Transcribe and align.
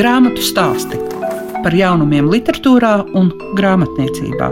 Grāmatu 0.00 0.40
stāsti 0.40 0.96
par 1.60 1.74
jaunumiem, 1.76 2.30
literatūrā 2.32 2.92
un 3.20 3.26
grāmatniecībā. 3.58 4.46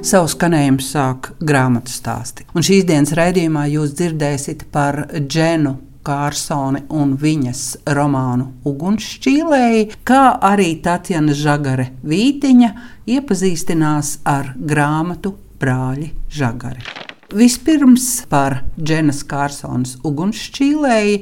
Savu 0.00 0.32
skanējumu 0.32 0.80
sāk 0.80 1.34
grāmatu 1.44 1.92
stāsti. 1.92 2.48
Un 2.56 2.64
šīs 2.64 2.88
dienas 2.88 3.12
raidījumā 3.20 3.66
jūs 3.74 3.92
dzirdēsiet 4.00 4.64
par 4.72 5.02
Dženu 5.12 5.76
Kārsoni 6.06 6.86
un 6.96 7.18
viņas 7.20 7.64
romānu 7.98 8.48
Ugunšķīlēji, 8.64 9.90
kā 10.08 10.26
arī 10.40 10.72
Tatjana 10.80 11.36
Žagare 11.36 11.90
Vītiņa 12.00 12.76
iepazīstinās 13.12 14.20
ar 14.24 14.54
grāmatu 14.56 15.36
Brāļi 15.60 16.14
Žagari. 16.32 16.95
Vispirms 17.34 18.04
par 18.30 18.60
Dženas 18.78 19.24
Kārsons 19.26 19.96
ugunsšķīlēji. 20.06 21.16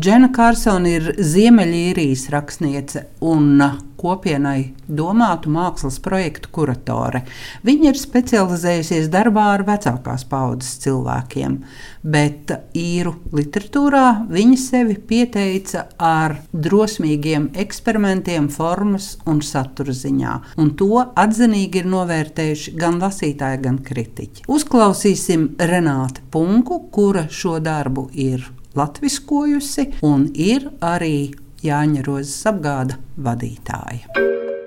Džena 0.00 0.30
Kārsona 0.32 0.94
ir 0.94 1.10
Ziemeļīrijas 1.20 2.30
rakstniece 2.32 3.04
un 3.20 3.60
kopienai 3.98 4.72
domātu 4.88 5.50
mākslas 5.52 5.98
projektu 6.02 6.50
kuratore. 6.54 7.22
Viņa 7.66 7.90
ir 7.92 8.00
specializējusies 8.00 9.08
darbā 9.12 9.48
ar 9.54 9.64
vecākās 9.66 10.26
paudzes 10.30 10.76
cilvēkiem, 10.84 11.58
bet 12.06 12.52
īru 12.76 13.16
literatūrā 13.36 14.04
viņa 14.30 14.58
sevi 14.60 14.98
pieteica 15.10 15.86
ar 15.98 16.36
drosmīgiem 16.52 17.50
eksperimentiem, 17.64 18.50
formas 18.52 19.14
un 19.26 19.42
satura 19.44 19.94
ziņā, 19.96 20.36
un 20.62 20.74
to 20.78 21.02
atzinīgi 21.06 21.82
ir 21.82 21.90
novērtējuši 21.92 22.76
gan 22.78 23.00
lasītāji, 23.02 23.62
gan 23.66 23.80
kritiķi. 23.86 24.46
Uzklausīsim 24.52 25.54
Renāti 25.58 26.24
Punku, 26.30 26.84
kura 26.92 27.26
šo 27.32 27.58
darbu 27.64 28.08
ir 28.12 28.44
latviskojusi 28.76 29.90
un 30.04 30.28
ir 30.34 30.68
arī 30.84 31.45
Jāņa 31.64 32.02
Rozes 32.06 32.36
apgāda 32.50 32.98
vadītāja. 33.16 34.24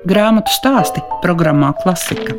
Grāmatu 0.10 0.54
stāsti 0.56 1.04
programmā 1.22 1.74
Klasika. 1.84 2.34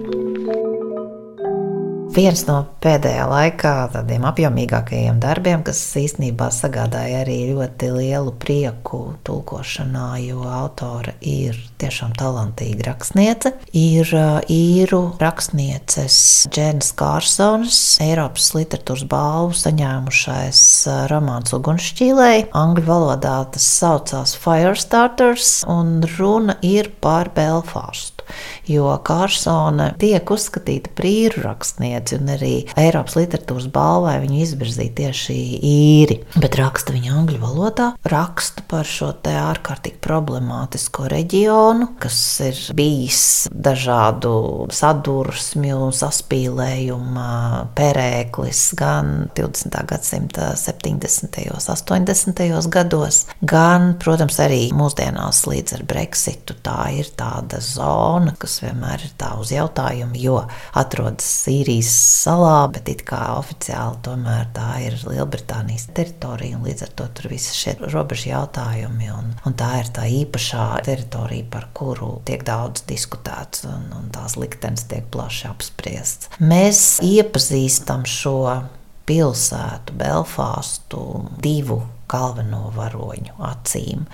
Viens 2.10 2.40
no 2.48 2.56
pēdējā 2.82 3.22
laikā 3.30 3.72
tādiem 3.92 4.24
apjomīgākajiem 4.26 5.20
darbiem, 5.22 5.60
kas 5.62 5.78
īstenībā 6.00 6.48
sagādāja 6.50 7.20
arī 7.22 7.36
ļoti 7.52 7.90
lielu 7.94 8.32
prieku 8.42 8.98
tulkošanā, 9.22 10.08
jo 10.24 10.42
autore 10.42 11.14
ir 11.22 11.54
tiešām 11.78 12.16
talantīga 12.18 12.88
rakstniece, 12.88 13.52
ir 13.78 14.10
īru 14.50 15.00
rakstnieces 15.22 16.18
Džēnas 16.50 16.90
Kārsons, 16.98 17.78
Eiropas 18.02 18.50
literatūras 18.58 19.06
balvu 19.10 19.54
saņēmušais 19.62 20.64
romāns 21.14 21.54
Ugunšķīlei. 21.54 22.48
Angļu 22.58 22.88
valodā 22.90 23.36
tas 23.54 23.70
saucās 23.78 24.34
Firestarters, 24.34 25.60
un 25.70 26.00
runa 26.18 26.58
ir 26.66 26.90
par 26.98 27.30
Belfāstu 27.38 28.19
jo 28.70 28.90
Kārsone 29.06 29.90
tiek 30.00 30.30
uzskatīta 30.30 30.92
par 30.96 31.08
īru 31.08 31.44
rakstnieci, 31.46 32.18
un 32.20 32.32
arī 32.36 32.54
Eiropas 32.80 33.16
literatūras 33.18 33.68
balvai 33.72 34.18
viņu 34.24 34.40
izvirzīja 34.44 34.96
tieši 35.00 35.38
īri. 35.70 36.20
Bet 36.40 36.58
raksta 36.60 36.94
viņa 36.94 37.14
angļu 37.20 37.40
valodā, 37.42 37.90
raksta 38.10 38.64
par 38.70 38.88
šo 38.88 39.12
te 39.24 39.34
ārkārtīgi 39.38 40.00
problemātisko 40.04 41.08
reģionu, 41.10 41.92
kas 42.00 42.18
ir 42.46 42.60
bijis 42.76 43.48
dažādu 43.50 44.34
sadursmju, 44.74 45.90
saspīlējumu 45.96 47.26
perēklis 47.76 48.62
gan 48.78 49.30
20. 49.36 49.80
gadsimta 49.90 50.52
70. 50.56 51.40
un 51.50 51.60
80. 51.60 52.68
gados, 52.70 53.24
gan, 53.40 53.94
protams, 54.00 54.38
arī 54.42 54.62
mūsdienās 54.76 55.44
līdz 55.48 55.78
ar 55.78 55.84
Brexitu. 55.88 56.56
Tā 56.64 56.90
ir 56.96 57.10
tāda 57.18 57.60
zona, 57.64 58.19
kas 58.40 58.58
vienmēr 58.64 59.04
ir 59.06 59.12
tā 59.20 59.30
uz 59.40 59.52
jautājumu, 59.54 60.18
jo 60.20 60.36
atrodas 60.76 61.26
Sīrijas 61.44 61.90
salā, 62.24 62.68
bet 62.74 62.90
it 62.92 63.04
kā 63.08 63.20
oficiāli 63.38 64.00
tomēr 64.06 64.50
tā 64.56 64.68
ir 64.84 64.98
Lielbritānijas 65.06 65.88
teritorija, 65.96 66.58
un 66.58 66.66
līdz 66.68 66.86
ar 66.86 66.94
to 67.00 67.08
tur 67.16 67.30
visi 67.32 67.56
šie 67.56 67.76
robežu 67.86 68.30
jautājumi, 68.32 69.10
un, 69.14 69.32
un 69.48 69.56
tā 69.58 69.70
ir 69.82 69.92
tā 69.96 70.06
īpašā 70.20 70.66
teritorija, 70.86 71.48
par 71.52 71.70
kuru 71.76 72.12
tiek 72.28 72.44
daudz 72.46 72.84
diskutēts, 72.90 73.64
un, 73.70 73.88
un 73.96 74.10
tās 74.14 74.36
liktenes 74.40 74.84
tiek 74.90 75.08
plaši 75.14 75.48
apspriests. 75.50 76.34
Mēs 76.40 77.00
iepazīstam 77.04 78.04
šo 78.08 78.36
pilsētu, 79.10 79.96
Belfāstu, 79.98 81.00
divu 81.42 81.80
galveno 82.10 82.70
varoņu 82.76 83.38
acīm. 83.50 84.06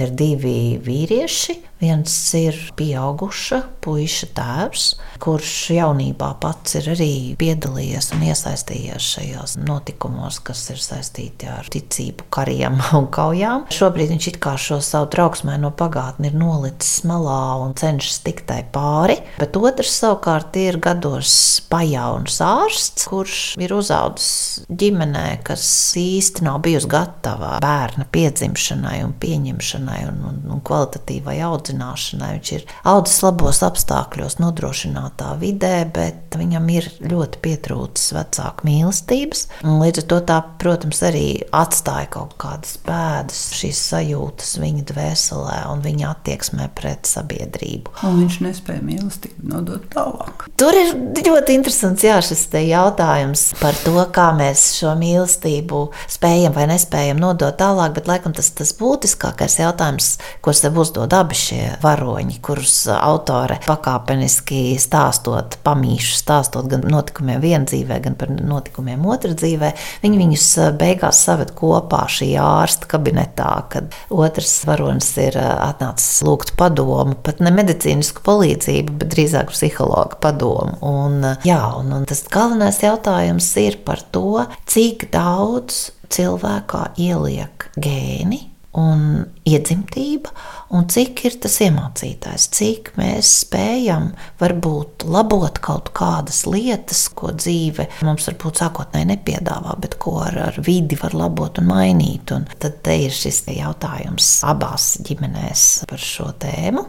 Ir 0.00 0.12
divi 0.18 0.56
vīrieši, 0.82 1.58
Viens 1.84 2.12
ir 2.38 2.56
pieauguša 2.78 3.58
puika 3.84 4.28
tēvs, 4.38 4.84
kurš 5.20 5.50
jaunībā 5.74 6.30
pats 6.40 6.78
ir 6.78 6.86
arī 6.94 7.08
piedalījies 7.36 8.08
un 8.14 8.22
iesaistījies 8.24 9.08
šajos 9.16 9.56
notikumos, 9.60 10.38
kas 10.46 10.62
ir 10.72 10.80
saistīti 10.80 11.48
ar 11.50 11.68
ticību, 11.68 12.24
kariem 12.32 12.78
un 12.98 13.08
kaujām. 13.12 13.66
Šobrīd 13.74 14.14
viņš 14.14 14.28
it 14.30 14.38
kā 14.44 14.54
šo 14.60 14.78
savu 14.84 15.10
trauksmēno 15.12 15.74
pagātni 15.76 16.30
ir 16.30 16.38
nolicis 16.40 17.02
malā 17.10 17.58
un 17.66 17.76
cenšas 17.76 18.22
tikt 18.24 18.46
tai 18.48 18.62
pāri, 18.72 19.18
bet 19.36 19.58
otrs 19.60 19.92
savukārt 19.98 20.56
ir 20.62 20.80
gados 20.80 21.34
pajauns 21.68 22.38
ārsts, 22.44 23.10
kurš 23.10 23.42
ir 23.60 23.76
uzaugusi 23.76 24.64
ģimenē, 24.72 25.26
kas 25.44 25.66
īsti 26.00 26.48
nav 26.48 26.62
bijusi 26.64 26.88
gatava 26.96 27.43
bērna 27.62 28.06
piedzimšanai 28.14 29.00
un 29.04 29.14
pieņemšanai 29.20 30.00
un, 30.08 30.20
un, 30.28 30.40
un 30.54 30.62
kvalitatīvai 30.64 31.36
audzināšanai. 31.46 32.30
Viņš 32.38 32.52
ir 32.56 32.64
audzis 32.90 33.20
labos 33.24 33.62
apstākļos, 33.66 34.38
nodrošinātā 34.42 35.34
vidē, 35.40 35.76
bet 35.94 36.38
viņam 36.38 36.68
ir 36.74 36.88
ļoti 37.04 37.40
pietrūcis 37.44 38.14
vecāku 38.16 38.68
mīlestības. 38.68 39.46
Līdz 39.64 40.02
ar 40.02 40.08
to 40.12 40.20
tā, 40.30 40.38
protams, 40.62 41.02
arī 41.06 41.26
atstāja 41.54 42.10
kaut 42.16 42.36
kādas 42.40 42.76
pēdas, 42.84 43.42
šīs 43.58 43.82
sajūtas 43.92 44.56
viņa 44.62 44.86
dvēselē 44.90 45.60
un 45.72 45.84
viņa 45.84 46.10
attieksmē 46.14 46.70
pret 46.76 47.08
sabiedrību. 47.10 47.94
Un 48.08 48.20
viņš 48.22 48.40
nespēja 48.48 48.84
mīlestību 48.84 49.48
nodot 49.52 49.86
tālāk. 49.92 50.48
Tur 50.60 50.76
ir 50.78 50.94
ļoti 51.24 51.58
interesants 51.58 52.04
jā, 52.04 52.18
šis 52.24 52.46
jautājums 52.64 53.48
par 53.60 53.76
to, 53.84 53.96
kā 54.14 54.28
mēs 54.36 54.66
šo 54.78 54.94
mīlestību 54.98 55.80
spējam 56.10 56.54
vai 56.54 56.68
nespējam 56.70 57.20
nodot 57.22 57.33
tālāk, 57.38 57.94
bet 57.96 58.08
laikam 58.10 58.34
tas, 58.36 58.50
tas 58.56 58.72
būtiskākais 58.78 59.58
jautājums, 59.60 60.14
ko 60.44 60.54
sev 60.56 60.78
uzdod 60.80 61.12
abi 61.16 61.36
šie 61.38 61.62
varoņi, 61.82 62.38
kurus 62.44 62.76
autore 62.94 63.60
pakāpeniski 63.66 64.76
stāstot, 64.80 65.58
pamīšu 65.66 66.18
stāstot 66.20 66.68
gan 66.70 66.84
notikumiem 66.90 67.42
vienā 67.42 67.68
dzīvē, 67.70 68.00
gan 68.04 68.18
par 68.18 68.32
notikumiem 68.34 69.04
otrā 69.08 69.34
dzīvē, 69.38 69.72
viņi 70.04 70.20
viņus 70.20 70.48
eh, 70.62 70.70
beigās 70.78 71.22
saved 71.26 71.54
kopā 71.58 72.04
šī 72.10 72.32
ārsta 72.40 72.88
kabinetā, 72.90 73.52
kad 73.72 73.94
otrs 74.12 74.56
varonis 74.68 75.10
ir 75.22 75.38
eh, 75.40 75.50
atnācis 75.68 76.22
lūgt 76.26 76.54
padomu, 76.60 77.16
pat 77.24 77.42
ne 77.44 77.52
medicīnisku 77.54 78.24
palīdzību, 78.26 78.98
bet 79.00 79.12
drīzāk 79.14 79.52
psihologu 79.54 80.20
padomu. 80.22 80.78
Un, 80.84 81.20
jā, 81.46 81.60
un, 81.78 81.92
un 81.98 82.08
tas 82.08 82.24
galvenais 82.32 82.80
jautājums 82.82 83.50
ir 83.62 83.80
par 83.86 84.02
to, 84.14 84.44
cik 84.70 85.08
daudz 85.14 85.93
cilvēkā 86.12 86.88
ieliek 87.00 87.70
gēni 87.80 88.42
un 88.74 89.22
iedzimtība, 89.46 90.32
un 90.74 90.88
cik 90.90 91.20
ir 91.28 91.36
tas 91.44 91.56
iemācītājs, 91.62 92.48
cik 92.56 92.90
mēs 92.98 93.30
spējam 93.44 94.08
varbūt 94.40 95.06
labot 95.06 95.60
kaut 95.62 95.92
kādas 95.94 96.42
lietas, 96.50 97.04
ko 97.14 97.30
dzīve 97.36 97.86
mums 98.06 98.26
varbūt 98.30 98.62
sākotnēji 98.64 99.10
nepiedāvā, 99.12 99.76
bet 99.82 99.98
ko 100.02 100.18
ar, 100.26 100.40
ar 100.48 100.60
vidi 100.66 100.98
var 101.00 101.14
labot 101.14 101.62
un 101.62 101.70
mainīt. 101.70 102.34
Un 102.34 102.48
tad 102.58 102.82
ir 102.90 103.14
šis 103.14 103.44
jautājums 103.54 104.40
abās 104.48 104.94
ģimenēs 105.06 105.84
par 105.90 106.02
šo 106.02 106.32
tēmu. 106.42 106.88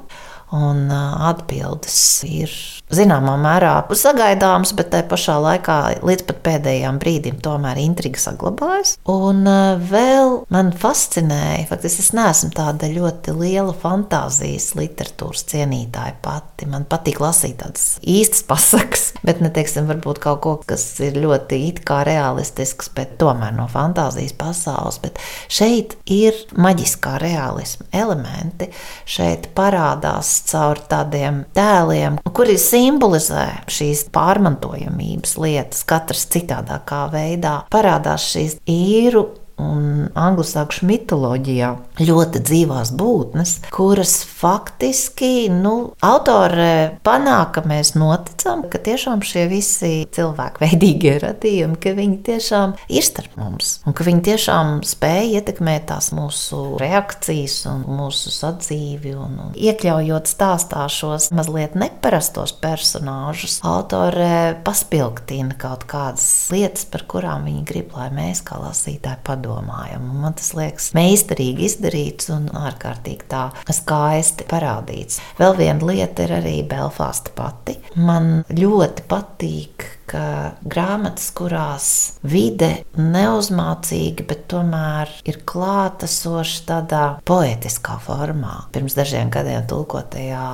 Un 0.56 0.88
atbildes 0.92 1.98
ir 2.28 2.52
zināmā 2.94 3.34
mērā 3.42 3.74
sagaidāms, 3.98 4.72
bet 4.78 4.92
tajā 4.94 5.08
pašā 5.10 5.36
laikā 5.42 5.78
līdz 6.06 6.26
pat 6.30 6.42
pēdējām 6.46 7.00
brīdim 7.02 7.40
tomēr 7.44 7.80
intriga 7.82 8.22
saglabājas. 8.22 8.96
Un 9.10 9.44
vēl 9.90 10.36
man 10.54 10.72
fascinēja, 10.78 11.66
faktiski 11.72 12.04
es 12.06 12.12
neesmu 12.16 12.52
tāda 12.56 12.90
ļoti 12.92 13.34
liela 13.36 13.74
fantāzijas 13.82 14.72
literatūras 14.78 15.46
cienītāja 15.52 16.18
pati. 16.24 16.70
Man 16.70 16.86
patīk 16.90 17.20
lasīt 17.24 17.58
tādas 17.64 17.98
īstas 18.02 18.46
pasakas, 18.48 19.08
bet 19.28 19.42
ne 19.44 19.52
teiksim, 19.54 19.90
varbūt 19.90 20.22
kaut 20.24 20.42
ko, 20.46 20.56
kas 20.70 20.86
ir 21.04 21.18
ļoti 21.20 21.62
it 21.72 21.84
kā 21.88 22.04
realistisks, 22.08 22.92
bet 22.96 23.18
tomēr 23.22 23.56
no 23.58 23.68
fantāzijas 23.72 24.38
pasaules. 24.38 25.02
Bet 25.04 25.20
šeit 25.52 25.98
ir 26.12 26.38
maģiskā 26.56 27.18
realisma 27.24 27.90
elementi. 27.96 28.70
Šeit 29.10 29.50
parādās 29.58 30.45
caur 30.50 30.82
tādiem 30.90 31.44
tēliem, 31.56 32.20
kuri 32.36 32.58
simbolizē 32.62 33.48
šīs 33.72 34.06
pārmantojamības 34.16 35.38
lietas, 35.42 35.86
katrs 35.88 36.28
citādākā 36.36 37.06
veidā. 37.14 37.58
Parādās 37.74 38.30
šīs 38.34 38.60
īru 38.70 39.28
un 39.62 40.08
anglosakšu 40.16 40.86
mitoloģijā 40.90 41.70
ļoti 42.02 42.42
dzīvās 42.46 42.92
būtnes, 42.98 43.54
kuras 43.74 44.18
faktiski 44.28 45.48
nu, 45.52 45.94
autore 46.04 46.98
panāk, 47.06 47.56
ka 47.56 47.64
mēs 47.68 47.94
noticam, 47.96 48.66
ka 48.72 48.82
tiešām 48.84 49.24
šie 49.26 49.46
visi 49.52 49.94
cilvēku 50.16 50.64
veidīgie 50.66 51.16
radījumi, 51.24 51.80
ka 51.82 51.96
viņi 51.98 52.20
tiešām 52.30 52.76
ir 52.92 53.06
starp 53.06 53.38
mums 53.40 53.78
un 53.86 53.96
ka 53.96 54.08
viņi 54.08 54.26
tiešām 54.30 54.74
spēj 54.88 55.38
ietekmēt 55.40 55.88
tās 55.92 56.12
mūsu 56.16 56.76
reakcijas 56.82 57.62
un 57.72 57.86
mūsu 58.00 58.34
sadzīvi. 58.34 59.16
Un, 59.16 59.38
un 59.46 59.54
iekļaujot 59.56 60.28
stāstā 60.30 60.86
šos 60.92 61.30
mazliet 61.36 61.78
neparastos 61.80 62.56
personāžus, 62.60 63.60
autore 63.66 64.58
paspilgtina 64.66 65.56
kaut 65.60 65.86
kādas 65.90 66.28
lietas, 66.54 66.88
par 66.90 67.06
kurām 67.10 67.48
viņi 67.48 67.64
grib, 67.68 67.96
lai 67.96 68.10
mēs 68.16 68.44
kā 68.46 68.60
lasītāji 68.62 69.24
padomājam 69.26 69.45
padomājam. 69.46 70.06
Man 70.22 70.34
tas 70.38 70.54
liekas 70.58 70.92
meistarīgi 70.98 71.66
izdarīts 71.70 72.30
un 72.34 72.48
ārkārtīgi 72.50 73.28
tā 73.30 73.50
skaisti 73.70 74.48
parādīts. 74.50 75.22
Vēl 75.40 75.56
viena 75.60 75.86
lieta 75.86 76.26
ir 76.26 76.36
arī 76.40 76.56
Belfāsta 76.70 77.34
pati. 77.36 77.78
Man 77.96 78.44
ļoti 78.50 79.06
patīk 79.10 79.92
ka 80.10 80.26
grāmatas, 80.66 81.30
kurās 81.36 81.88
vide 82.26 82.72
neuzmācīga, 82.98 84.26
bet 84.30 84.46
tomēr 84.52 85.12
ir 85.28 85.40
klātesoša 85.48 86.64
tādā 86.70 87.04
poetiskā 87.28 87.98
formā. 88.06 88.56
Pirms 88.76 88.98
dažiem 88.98 89.32
gadiem 89.34 89.66
tulkotajā 89.70 90.46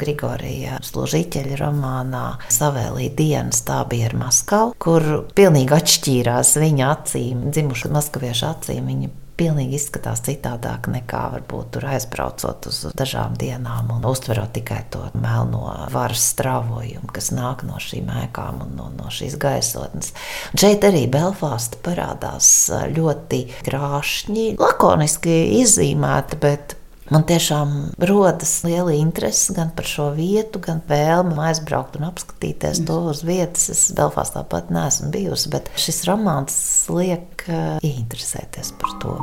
Grigorija 0.00 0.80
Služiķeļa 0.86 1.60
romānā 1.60 2.24
Savēlī 2.52 3.10
dienas 3.16 3.64
tā 3.66 3.82
bija 3.90 4.10
ar 4.10 4.18
Maskavu, 4.24 4.74
kur 4.80 5.06
pilnīgi 5.36 5.76
atšķīrās 5.76 6.56
viņa 6.60 6.92
acīm, 6.94 7.48
dzimuši 7.54 7.92
maskaviešu 7.94 8.48
acīm. 8.50 8.90
Viņa 8.90 9.10
pilnīgi 9.40 9.78
izskatās 9.78 10.22
citādāk 10.26 10.90
nekā 10.92 11.22
varbūt 11.34 11.72
tur 11.76 11.86
aizbraucot 11.94 12.68
uz 12.70 12.80
dažām 12.98 13.36
dienām 13.40 13.88
un 13.94 14.04
uztverot 14.10 14.52
tikai 14.58 14.82
to 14.92 15.06
melno 15.16 15.62
varas 15.92 16.26
strāvojumu, 16.34 17.08
kas 17.14 17.30
nāk 17.34 17.64
no 17.68 17.80
šīm 17.80 18.10
ēkām 18.26 18.64
un 18.66 18.74
no, 18.76 18.90
no 18.96 19.12
šīs 19.12 19.38
gaisotnes. 19.40 20.12
Un 20.52 20.64
šeit 20.64 20.84
arī 20.88 21.06
Belfāsta 21.10 21.80
parādās 21.84 22.50
ļoti 22.96 23.46
krāšņi, 23.64 24.50
lakoniski 24.60 25.38
izzīmēta, 25.62 26.40
bet 26.42 26.76
Man 27.10 27.24
tiešām 27.26 27.70
rodas 28.06 28.52
liela 28.62 28.92
interese 28.94 29.50
gan 29.56 29.72
par 29.74 29.86
šo 29.90 30.12
vietu, 30.14 30.60
gan 30.62 30.78
vēlme 30.86 31.34
aizbraukt 31.48 31.96
un 31.98 32.06
apskatīties 32.06 32.84
to 32.86 33.00
uz 33.10 33.24
vietas. 33.26 33.66
Es 33.72 33.88
Belfāstā 33.98 34.44
pat 34.46 34.68
neesmu 34.70 35.10
bijusi, 35.10 35.50
bet 35.50 35.66
šis 35.74 36.04
romāns 36.06 36.54
liek 36.86 37.42
uh, 37.48 37.80
ieinteresēties 37.82 38.70
par 38.78 38.94
to. 39.02 39.16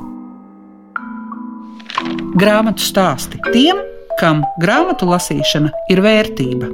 Grāmatu 2.36 2.84
stāsti 2.84 3.40
tiem, 3.54 3.80
kam 4.20 4.44
grāmatu 4.60 5.08
lasīšana 5.08 5.72
ir 5.94 6.02
vērtība. 6.04 6.68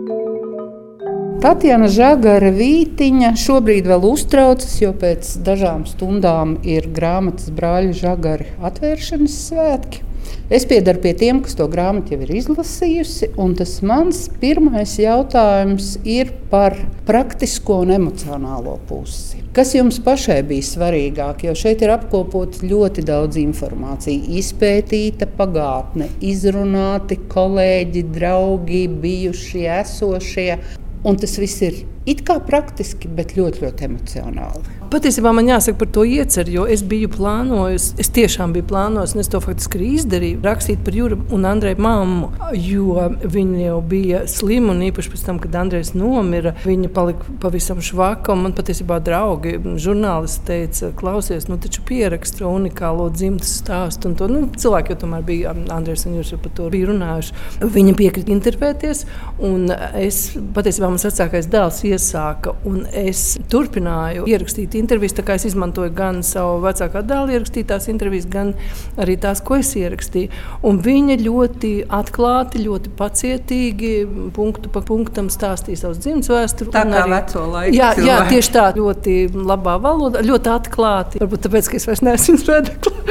Tatjana 1.44 1.89
Zagara 1.92 2.50
Vītiņa 2.56 3.36
šobrīd 3.38 3.86
vēl 3.92 4.07
uztraucas, 4.07 4.80
jo 4.81 4.95
pēc 4.98 5.36
dažām 5.45 5.86
stundām 5.86 6.56
ir 6.65 6.89
grāmatas 6.95 7.54
brāļa 7.54 7.94
Zagara 8.00 8.50
atvēršanas 8.65 9.38
svētki. 9.51 10.01
Es 10.51 10.65
piedaru 10.67 10.99
pie 10.99 11.13
tiem, 11.15 11.39
kas 11.39 11.55
to 11.55 11.69
grāmatu 11.71 12.17
jau 12.17 12.25
ir 12.25 12.33
izlasījusi. 12.35 13.29
Tas 13.55 13.77
mans 13.85 14.25
pirmais 14.41 14.97
jautājums 14.99 15.93
ir 16.03 16.33
par 16.51 16.75
praktisko 17.07 17.79
un 17.85 17.93
emocionālo 17.95 18.75
pusi. 18.89 19.39
Kas 19.55 19.71
jums 19.77 20.01
pašai 20.03 20.41
bija 20.49 20.65
svarīgāk? 20.67 21.45
Jo 21.47 21.55
šeit 21.55 21.85
ir 21.85 21.93
apkopots 21.95 22.63
ļoti 22.65 23.05
daudz 23.07 23.39
informācijas, 23.39 24.27
izpētīta 24.41 25.29
pagātne, 25.39 26.09
izrunāti 26.19 27.21
kolēģi, 27.31 28.03
draugi, 28.17 28.87
bijušie, 28.99 29.67
esošie. 29.79 30.49
Un 31.07 31.19
tas 31.23 31.39
viss 31.39 31.63
ir 31.63 31.85
it 32.09 32.25
kā 32.27 32.41
praktiski, 32.43 33.07
bet 33.07 33.37
ļoti, 33.39 33.63
ļoti 33.63 33.91
emocionāli. 33.93 34.82
Patiesībā 34.93 35.31
man 35.33 35.47
jāsaka 35.49 35.79
par 35.79 35.87
to 35.89 36.03
ieceru, 36.05 36.51
jo 36.53 36.63
es 36.69 36.83
biju 36.85 37.07
plānojis, 37.15 37.87
es 37.97 38.11
tiešām 38.13 38.51
biju 38.53 38.67
plānojis, 38.69 39.15
un 39.15 39.21
es 39.23 39.29
to 39.33 39.39
faktiski 39.41 39.79
arī 39.79 39.87
izdarīju, 39.97 40.41
rakstīt 40.45 40.83
par 40.85 40.93
Jūru 40.93 41.15
un 41.33 41.47
Andreju 41.49 41.79
mammu, 41.81 42.27
jo 42.61 43.07
viņa 43.23 43.63
jau 43.63 43.79
bija 43.89 44.19
slima, 44.29 44.69
un 44.75 44.83
īpaši 44.85 45.09
pēc 45.09 45.23
tam, 45.25 45.39
kad 45.41 45.57
Andrejs 45.57 45.95
nomira, 45.97 46.51
viņa 46.61 46.91
palika 46.93 47.33
pavisam 47.41 47.81
švaka, 47.81 48.35
un 48.35 48.43
man 48.43 48.53
patiesībā 48.53 48.99
draugi, 49.01 49.55
žurnālisti 49.81 50.45
teica, 50.51 50.91
klausies, 50.99 51.49
nu 51.49 51.57
taču 51.57 51.81
pierakstu 51.89 52.45
unikālo 52.51 53.09
dzimtas 53.17 53.55
stāstu, 53.63 54.11
un 54.11 54.19
to, 54.21 54.29
nu, 54.29 54.43
cilvēki 54.53 54.93
jau 54.93 54.99
tomēr 55.07 55.25
bija, 55.25 55.55
Andrejs 55.73 56.05
un 56.05 56.19
Jūrs 56.19 56.35
jau 56.35 56.41
par 56.45 56.53
to 56.61 56.69
bija 56.69 56.91
runājuši. 56.91 57.39
Viņa 57.79 57.97
piekrita 57.97 58.35
intervēties, 58.37 59.07
un 59.49 59.73
es, 59.73 60.21
patiesībā 60.53 60.93
mans 60.93 61.09
vecākais 61.09 61.49
dēls 61.49 61.81
iesāka, 61.89 62.53
un 62.69 62.85
es 62.93 63.25
turpināju 63.49 64.29
ierakstīt 64.29 64.82
intervijas. 64.83 65.15
Es 65.33 65.47
izmantoju 65.50 65.91
gan 65.95 66.21
savu 66.25 66.59
vecākā 66.63 67.01
dēla 67.07 67.38
ierakstītās 67.38 67.88
intervijas, 67.91 68.27
gan 68.30 68.53
arī 69.01 69.15
tās, 69.21 69.41
ko 69.44 69.57
es 69.59 69.71
ierakstīju. 69.80 70.30
Un 70.68 70.80
viņa 70.83 71.18
ļoti 71.24 71.71
atklāti, 71.94 72.63
ļoti 72.68 72.94
pacietīgi, 73.00 73.94
punktu 74.35 74.71
pa 74.74 74.83
punktam 74.85 75.30
stāstīja 75.33 75.83
savus 75.83 76.01
dzimtes 76.03 76.31
vēsturi. 76.31 76.74
Tā 76.74 76.83
kā 76.88 77.01
arī, 77.03 77.15
veco 77.15 77.45
laiku. 77.53 77.75
Jā, 77.77 77.91
jā, 77.97 78.19
tieši 78.30 78.53
tā, 78.53 78.68
ļoti 78.77 79.18
labā 79.33 79.77
valodā, 79.83 80.24
ļoti 80.25 80.53
atklāti. 80.53 81.24
Varbūt 81.24 81.47
tāpēc, 81.47 81.71
ka 81.71 81.79
es 81.79 81.88
vairs 81.89 82.03
neesmu 82.06 82.38
redaklis. 82.51 83.01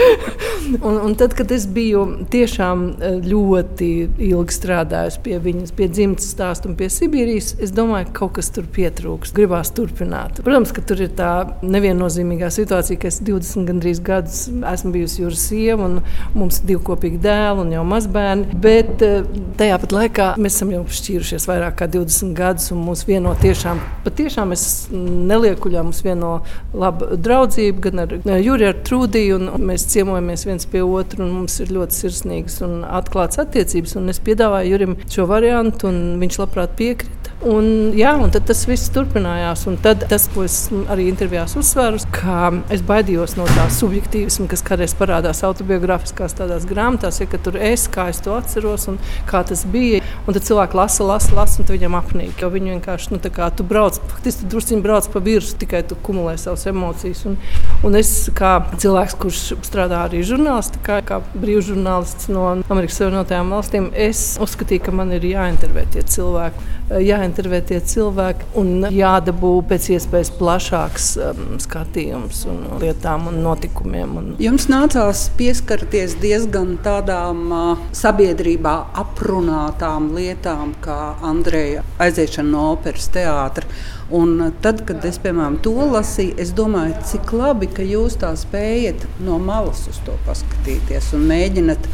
un, 0.81 0.99
un 1.09 1.17
tad, 1.19 1.37
kad 1.39 1.53
es 1.55 1.67
biju 1.71 2.05
tiešām 2.33 2.85
e, 2.93 3.13
ļoti 3.27 3.91
ilgi 4.31 4.57
strādājis 4.57 5.19
pie 5.25 5.39
viņas, 5.43 5.75
pie 5.77 5.89
dzimtes 5.93 6.31
stāstu 6.35 6.71
un 6.71 6.77
pie 6.79 6.89
Sibīrijas, 6.93 7.55
es 7.63 7.75
domāju, 7.75 8.11
ka 8.11 8.23
kaut 8.23 8.37
kas 8.39 8.53
tur 8.55 8.69
pietrūks. 8.73 9.35
Gribās 9.37 9.73
turpināt. 9.77 10.43
Protams, 10.45 10.73
ka 10.75 10.85
tur 10.87 11.03
ir 11.05 11.13
tā 11.19 11.33
neviennozīmīgā 11.63 12.51
situācija, 12.53 12.99
ka 13.01 13.09
es 13.11 13.21
20 13.25 13.67
gandrīz 13.69 14.01
gadus 14.05 14.45
esmu 14.73 14.93
bijusi 14.97 15.23
jūras 15.23 15.45
sieva 15.49 15.87
un 15.89 16.01
mums 16.35 16.61
ir 16.61 16.69
divi 16.73 16.83
kopīgi 16.87 17.21
dēli 17.23 17.65
un 17.65 17.73
jau 17.75 17.85
mazbērni. 17.89 18.59
Bet 18.63 19.05
eh, 19.07 19.23
tajā 19.61 19.79
pat 19.83 19.95
laikā 19.97 20.29
mēs 20.43 20.59
esam 20.59 20.73
jau 20.75 20.83
šķīrušies 20.99 21.49
vairāk 21.51 21.79
kā 21.81 21.89
20 21.93 22.35
gadus 22.39 22.71
un 22.75 22.83
mūs 22.87 23.05
vieno 23.09 23.35
tiešām, 23.43 23.81
patiešām 24.07 24.55
es 24.57 24.67
neliekuļā 24.93 25.85
mums 25.87 26.03
vieno 26.05 26.35
laba 26.75 27.17
draudzība 27.17 27.87
gan 27.89 28.05
ar 28.07 28.17
Juriju, 28.43 28.73
ar 28.73 28.83
Trūdiju 28.87 29.39
un 29.39 29.67
mēs 29.71 29.87
ciemojamies 29.93 30.47
viens 30.49 30.69
pie 30.69 30.83
otru 30.85 31.25
un 31.27 31.35
mums 31.39 31.59
ir 31.63 31.73
ļoti 31.75 31.99
sirsnīgas 31.99 32.61
un 32.67 32.83
atklātas 32.89 33.43
attiecības. 33.45 33.97
Un 34.01 34.13
es 34.13 34.23
piedāvāju 34.25 34.75
Jurim 34.75 34.97
šo 35.11 35.29
variantu 35.31 35.91
un 35.91 36.01
viņš 36.23 36.43
labprāt 36.43 36.77
piekrita. 36.79 37.22
Un, 37.43 37.91
jā, 37.99 38.13
un 38.23 38.31
tas 38.31 38.61
viss 38.71 38.91
turpinājās. 38.95 39.65
Un 39.67 39.75
tad 39.83 40.05
tas, 40.11 40.29
ko 40.31 40.45
es 40.47 40.69
arī 40.93 41.09
intervijās 41.11 41.57
uzsveru, 41.59 41.99
ka 42.15 42.53
es 42.71 42.85
baidījos 42.87 43.35
no 43.35 43.49
tā 43.51 43.65
subjektīvisma, 43.75 44.47
kas 44.53 44.63
kādreiz 44.67 44.95
parādās 44.95 45.43
autobiogrāfiskās 45.49 46.37
grāmatās, 46.71 47.19
ja 47.19 47.41
tur 47.43 47.59
es, 47.59 47.89
kā 47.91 48.07
es 48.13 48.23
to 48.23 48.37
atceros 48.39 48.87
un 48.93 49.01
kā 49.27 49.43
tas 49.49 49.65
bija. 49.67 49.99
Un 50.23 50.37
tad 50.37 50.47
cilvēki 50.47 50.79
lasa, 50.79 51.03
lasa, 51.09 51.33
lasa, 51.35 51.65
un 51.65 51.71
viņam 51.73 51.97
apnīk. 51.99 52.37
Jo 52.39 52.53
viņi 52.53 52.77
vienkārši, 52.77 53.11
nu, 53.17 53.19
kā 53.35 53.49
tu 53.59 53.67
brauc, 53.67 53.99
faktiski 54.13 54.45
tu 54.45 54.53
drusciņi 54.55 54.85
brauc 54.85 55.09
pa 55.11 55.23
virsmu, 55.25 55.59
tikai 55.65 55.83
tu 55.91 55.99
kumulē 55.99 56.37
savas 56.39 56.69
emocijas. 56.71 57.25
Un, 57.27 57.41
un 57.83 57.99
es, 57.99 58.13
kā 58.39 58.53
cilvēks, 58.77 59.19
kurš 59.19 59.43
strādā 59.67 60.05
arī 60.07 60.23
žurnālistikā, 60.27 61.01
kā 61.11 61.19
brīvžurnālists 61.35 62.31
no 62.31 62.47
Amerikas 62.71 63.03
Savienotajām 63.03 63.51
valstīm, 63.57 63.91
es 63.99 64.37
uzskatīju, 64.43 64.87
ka 64.87 64.95
man 64.95 65.11
ir 65.19 65.27
jāintervē 65.27 65.89
tie 65.91 66.07
cilvēki. 66.07 66.71
Jāintervē 67.01 67.33
jāintervē 67.33 67.61
tie 67.67 67.81
cilvēki 67.81 68.49
un 68.59 68.87
jādabū 68.93 69.53
pēc 69.69 69.89
iespējas 69.97 70.31
plašāks 70.39 71.07
um, 71.23 71.41
skatījums 71.63 72.45
un 72.51 72.61
lietām 72.83 73.29
un 73.31 73.41
notikumiem. 73.43 74.17
Un... 74.17 74.29
Jums 74.43 74.69
nācās 74.71 75.31
pieskarties 75.39 76.17
diezgan 76.23 76.77
tādām 76.83 77.53
uh, 77.53 77.83
sabiedrībā 77.93 78.75
aprunātām 79.03 80.13
lietām, 80.17 80.75
kā 80.85 81.17
Andreja 81.23 81.85
aiziešana 82.03 82.51
no 82.53 82.69
operas 82.75 83.09
teātra. 83.13 83.67
Un 84.13 84.53
tad, 84.61 84.85
kad 84.85 85.05
es 85.09 85.19
piemēram 85.23 85.57
to 85.65 85.73
lasīju, 85.73 86.37
es 86.43 86.53
domāju, 86.53 86.99
cik 87.09 87.33
labi, 87.33 87.71
ka 87.73 87.87
jūs 87.87 88.19
tā 88.21 88.35
spējat 88.37 89.07
no 89.25 89.39
malas 89.41 89.87
uz 89.89 90.01
to 90.05 90.19
paskatīties 90.27 91.15
un 91.17 91.25
mēģināt 91.31 91.89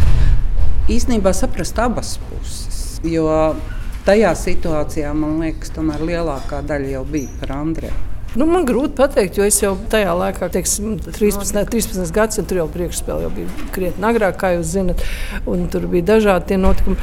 īstenībā 0.91 1.35
saprast 1.37 1.79
abas 1.79 2.17
puses. 2.27 2.99
Jo 3.07 3.29
tajā 4.09 4.31
situācijā 4.41 5.11
man 5.13 5.35
liekas, 5.43 5.75
tomēr 5.77 6.01
lielākā 6.09 6.63
daļa 6.65 6.95
jau 6.95 7.09
bija 7.13 7.41
par 7.43 7.59
Andreju. 7.59 8.08
Nu, 8.37 8.45
man 8.45 8.67
grūti 8.69 8.93
pateikt, 8.99 9.39
jo 9.39 9.47
es 9.49 9.57
jau 9.63 9.71
tajā 9.89 10.13
laikā, 10.13 10.51
teiksim, 10.53 10.99
13, 11.01 11.63
13 11.73 12.13
gadsimta, 12.13 12.49
tur 12.51 12.61
jau 12.61 12.67
priekšspēle 12.75 13.25
jau 13.25 13.31
bija 13.33 13.69
krietni 13.73 14.05
agrāk, 14.05 14.37
kā 14.41 14.51
jūs 14.53 14.75
zinat, 14.75 15.05
un 15.49 15.65
tur 15.73 15.87
bija 15.89 16.05
dažādi 16.11 16.51
tie 16.51 16.59
notikumi. 16.61 16.99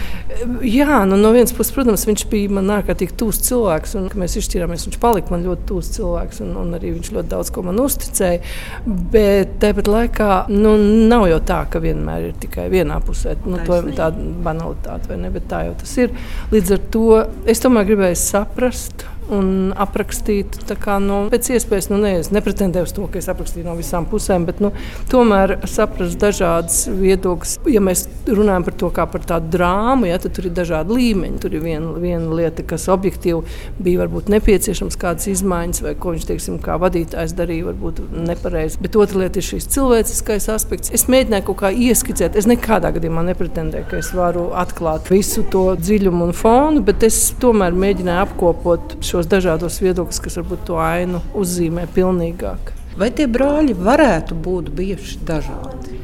Jā, 0.70 1.00
nu, 1.10 1.17
no 1.17 1.32
vienas 1.34 1.55
puses, 1.55 1.74
protams, 1.74 2.05
viņš 2.05 2.25
bija 2.29 2.51
man 2.60 2.70
ārkārtīgi 2.75 3.17
tūs 3.17 3.41
cilvēks, 3.48 3.96
un 3.98 4.12
mēs 4.22 4.38
izšķirāmies, 4.38 4.86
viņš 4.86 5.00
palika 5.01 5.34
man 5.34 5.48
ļoti 5.48 5.65
tūs 5.72 5.89
cilvēks, 5.98 6.44
un, 6.46 6.53
un 6.62 6.77
arī 6.77 6.94
viņš 7.00 7.12
ļoti 7.17 7.34
daudz 7.34 7.51
ko 7.55 7.65
man 7.65 7.82
uzticēja. 7.82 8.46
Bet 8.86 9.58
tāpat 9.63 9.89
laikā 9.89 10.29
nu, 10.53 10.75
nav 11.10 11.25
jau 11.32 11.41
tā, 11.50 11.63
ka 11.74 11.82
vienmēr 11.82 12.29
ir 12.29 12.38
tikai 12.46 12.70
vienā 12.74 13.01
pusē. 13.05 13.34
Nu, 13.50 13.58
to, 13.65 13.82
tāda 13.98 14.29
banalitāte, 14.46 15.10
vai 15.10 15.20
ne? 15.25 15.34
Bet 15.34 15.50
tā 15.50 15.65
jau 15.72 15.74
tas 15.82 15.98
ir. 16.05 16.13
Līdz 16.53 16.77
ar 16.77 16.88
to 16.94 17.10
es 17.50 17.65
tomēr 17.65 17.89
gribēju 17.89 18.22
saprast 18.22 19.08
un 19.34 19.74
aprakstīt 19.77 20.58
kā, 20.82 20.98
nu, 21.01 21.25
pēc 21.32 21.50
iespējas, 21.55 21.89
nu, 21.91 22.00
ne, 22.01 22.13
nepretendēju 22.36 22.88
uz 22.88 22.94
to, 22.96 23.08
ka 23.12 23.20
es 23.22 23.29
aprakstīju 23.32 23.67
no 23.67 23.75
visām 23.77 24.08
pusēm, 24.10 24.46
bet 24.48 24.62
nu, 24.63 24.72
tomēr 25.12 25.58
saprast 25.70 26.20
dažādas 26.22 26.86
viedokļas. 26.89 27.58
Ja 27.72 27.82
mēs 27.84 28.05
runājam 28.27 28.65
par 28.67 28.77
to 28.82 28.91
kā 28.96 29.08
par 29.10 29.25
tādu 29.27 29.51
drāmu, 29.55 30.10
ja, 30.10 30.20
tad 30.22 30.36
tur 30.38 30.50
ir 30.50 30.55
dažādi 30.58 30.98
līmeņi. 31.00 31.41
Tur 31.44 31.55
ir 31.58 31.63
viena, 31.63 31.94
viena 32.01 32.38
lieta, 32.38 32.65
kas 32.67 32.88
objektīvi 32.91 33.41
bija 33.86 34.03
varbūt 34.03 34.29
nepieciešams 34.34 35.00
kādas 35.01 35.29
izmaiņas, 35.32 35.84
vai 35.86 35.96
ko 36.00 36.15
viņš, 36.15 36.27
teiksim, 36.29 36.60
kā 36.63 36.77
vadītājs 36.82 37.36
darīja, 37.38 37.70
varbūt 37.72 38.01
nepareizi. 38.29 38.82
Bet 38.84 38.98
otra 39.00 39.24
lieta 39.24 39.41
ir 39.41 39.48
šis 39.50 39.70
cilvēciskais 39.75 40.50
aspekts. 40.53 40.94
Es 40.96 41.08
mēģināju 41.12 41.48
kaut 41.50 41.62
kā 41.63 41.72
ieskicēt. 41.72 42.38
Es 42.39 42.50
nekādā 42.50 42.91
gadījumā 42.96 43.25
nepretendēju, 43.32 43.89
ka 43.91 44.00
es 44.01 44.12
varu 44.15 44.48
atklāt 44.58 45.12
visu 45.13 45.46
to 45.51 45.67
dziļumu 45.79 46.29
un 46.29 46.36
fonu, 46.36 46.84
bet 46.86 47.05
es 47.08 47.20
tomēr 47.41 47.75
mēģināju 47.75 48.25
apkopot 48.25 48.98
šo 49.05 49.15
šos 49.16 49.30
dažādos 49.32 49.78
viedokļus, 49.80 50.18
kas 50.20 50.36
varbūt 50.42 50.66
to 50.68 50.80
ainu 50.82 51.22
uzzīmē 51.40 51.86
pilnīgāk. 51.96 52.74
Vai 53.00 53.08
tie 53.16 53.30
brāļi 53.32 53.76
varētu 53.80 54.36
būt 54.44 54.74
bijuši 54.76 55.22
dažādi? 55.28 56.02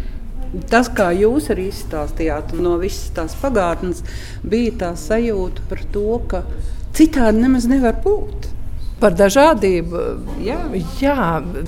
Tas, 0.71 0.87
kā 0.91 1.09
jūs 1.15 1.49
arī 1.51 1.69
izstāstījāt 1.71 2.53
no 2.59 2.77
visas 2.79 3.11
tās 3.15 3.35
pagātnes, 3.39 3.99
bija 4.43 4.77
tā 4.79 4.93
sajūta 4.99 5.67
par 5.67 5.83
to, 5.91 6.07
ka 6.31 6.43
citādi 6.95 7.43
nemaz 7.43 7.67
nevar 7.71 7.99
būt. 8.03 8.50
Par 9.01 9.15
dažādību. 9.17 10.01
Jā. 10.45 10.59
Jā, 11.01 11.15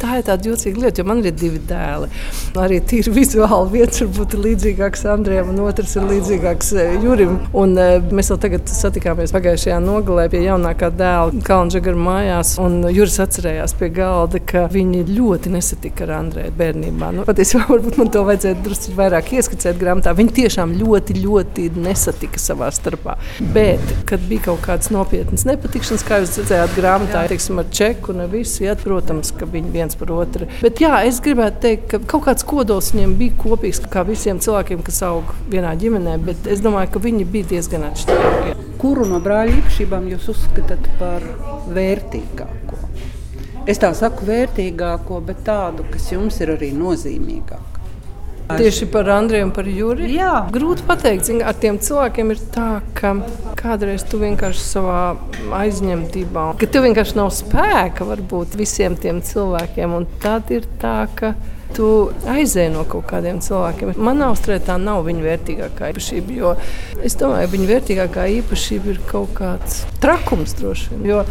tā 0.02 0.20
ir 0.20 0.26
tāda 0.28 0.52
jocīga 0.52 0.84
lieta, 0.84 1.02
jo 1.02 1.08
man 1.10 1.24
ir 1.26 1.34
divi 1.38 1.60
dēli. 1.70 2.10
Arī 2.62 2.78
tīri 2.86 3.14
vizuāli 3.14 3.72
viens 3.74 4.02
varbūt 4.04 4.36
ir 4.38 4.44
līdzīgāks 4.44 5.06
Andrejam, 5.10 5.50
un 5.54 5.64
otrs 5.66 5.96
ir 5.98 6.06
līdzīgāks 6.12 6.70
eh, 6.78 6.94
Jurim. 7.02 7.40
Un, 7.58 7.74
eh, 7.82 7.96
mēs 8.14 8.30
vēl 8.34 8.40
tagad 8.44 8.70
satikāmies 8.70 9.34
pagājušajā 9.34 9.80
nogalē 9.84 10.28
pie 10.30 10.44
jaunākā 10.46 10.92
dēla 10.94 11.42
Kalnžagara 11.48 12.00
mājās. 12.08 12.54
Juris 12.94 13.18
atcerējās 13.24 13.74
pie 13.80 13.90
galda, 13.96 14.42
ka 14.54 14.68
viņi 14.74 15.04
ļoti 15.10 15.54
nesatika 15.56 16.06
ar 16.06 16.16
Andreju 16.20 16.54
bērnībā. 16.60 17.12
Nu, 17.18 17.26
patiesībā 17.28 17.66
varbūt 17.72 17.98
man 18.02 18.14
to 18.14 18.24
vajadzētu 18.30 18.66
drusku 18.68 18.96
vairāk 19.00 19.34
ieskicēt 19.40 19.82
grāmatā. 19.82 20.14
Viņi 20.18 20.38
tiešām 20.44 20.78
ļoti, 20.78 21.18
ļoti 21.24 21.68
nesatika 21.82 22.42
savā 22.42 22.70
starpā. 22.76 23.18
Bet, 23.56 23.82
kad 24.10 24.24
bija 24.30 24.52
kaut 24.52 24.64
kādas 24.68 24.94
nopietnas 24.94 25.48
nepatikšanas, 25.50 26.06
kā 26.08 26.22
jūs 26.22 26.38
redzējāt 26.44 26.78
grāmatā, 26.78 27.23
teiksim, 27.32 27.60
ar 27.62 27.70
čeku 27.74 28.14
un 28.14 28.26
visu. 28.32 28.64
Jā, 28.66 28.76
protams, 28.80 29.34
ka 29.38 29.48
viņi 29.50 29.74
viens 29.74 29.98
par 30.00 30.14
otru. 30.16 30.48
Bet 30.62 30.82
jā, 30.84 31.02
es 31.08 31.22
gribētu 31.24 31.62
teikt, 31.66 31.88
ka 31.92 32.02
kaut 32.14 32.28
kāds 32.28 32.48
kodols 32.48 32.92
viņiem 32.94 33.18
bija 33.20 33.38
kopīgs, 33.44 33.82
kā 33.94 34.06
visiem 34.08 34.42
cilvēkiem, 34.44 34.84
kas 34.86 35.02
aug 35.08 35.34
vienā 35.52 35.74
ģimenē. 35.80 36.18
Bet 36.28 36.50
es 36.52 36.64
domāju, 36.64 36.94
ka 36.96 37.04
viņi 37.04 37.28
bija 37.36 37.52
diezgan 37.56 37.88
atšķirīgi. 37.90 38.56
Kuru 38.84 39.08
no 39.08 39.22
brāļa 39.24 39.60
īpašībām 39.62 40.10
jūs 40.12 40.32
uzskatāt 40.34 40.90
par 41.00 41.24
vērtīgāko? 41.74 42.82
Es 43.70 43.80
tā 43.80 43.94
saku 43.96 44.28
vērtīgāko, 44.28 45.22
bet 45.24 45.46
tādu, 45.48 45.86
kas 45.94 46.10
jums 46.12 46.42
ir 46.44 46.58
arī 46.58 46.74
nozīmīgāka. 46.76 47.73
Tieši 48.48 48.86
par 48.92 49.08
Andriju 49.10 49.48
un 49.48 49.52
par 49.56 49.68
Juriju. 49.68 50.10
Jā, 50.12 50.32
grūti 50.54 50.84
pateikt. 50.88 51.30
Zin, 51.30 51.40
ar 51.48 51.56
tiem 51.58 51.80
cilvēkiem 51.82 52.34
ir 52.34 52.42
tā, 52.54 52.68
ka 52.98 53.14
kādreiz 53.60 54.04
tu 54.10 54.20
vienkārši 54.22 54.66
savā 54.66 55.02
aizņemtībā, 55.64 56.46
ka 56.60 56.70
tev 56.70 56.84
vienkārši 56.88 57.18
nav 57.20 57.32
spēka 57.36 58.08
varbūt 58.10 58.58
visiem 58.60 58.98
tiem 59.00 59.24
cilvēkiem. 59.24 59.96
Un 59.96 60.08
tad 60.24 60.52
ir 60.54 60.68
tā, 60.82 61.06
ka 61.16 61.34
tu 61.76 61.88
aizēji 62.30 62.72
no 62.74 62.84
kaut 62.90 63.08
kādiem 63.10 63.40
cilvēkiem. 63.44 63.94
Manā 64.04 64.30
uzturē 64.34 64.60
tā 64.64 64.78
nav 64.82 65.04
viņa 65.08 65.26
vērtīgākā 65.26 65.92
īpašība. 65.94 66.38
Jo 66.38 66.54
es 67.04 67.18
domāju, 67.20 67.48
ka 67.48 67.54
viņa 67.56 67.70
vērtīgākā 67.72 68.28
īpašība 68.40 68.94
ir 68.94 69.02
kaut 69.10 69.34
kāds 69.38 69.82
trakums 70.04 70.56
droši 70.60 70.92
vien. 70.94 71.06
Jo 71.12 71.24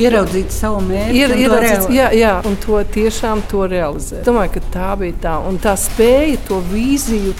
ieraudzīt 0.00 0.54
savu 0.54 0.82
mērķi, 0.88 1.20
ir, 1.20 1.36
ieraudzīt, 1.44 1.90
jā, 1.96 2.10
jā, 2.16 2.34
un 2.48 2.58
to 2.64 2.80
tiešām 2.96 3.44
to 3.50 3.66
realizēt. 3.70 4.24
Domāju, 4.28 4.56
ka 4.56 4.64
tā 4.74 4.90
bija 5.00 5.20
tā. 5.26 5.36
Un 5.50 5.60
tā 5.62 5.76
spēja 5.80 6.40
to 6.48 6.60
vīziju 6.72 7.36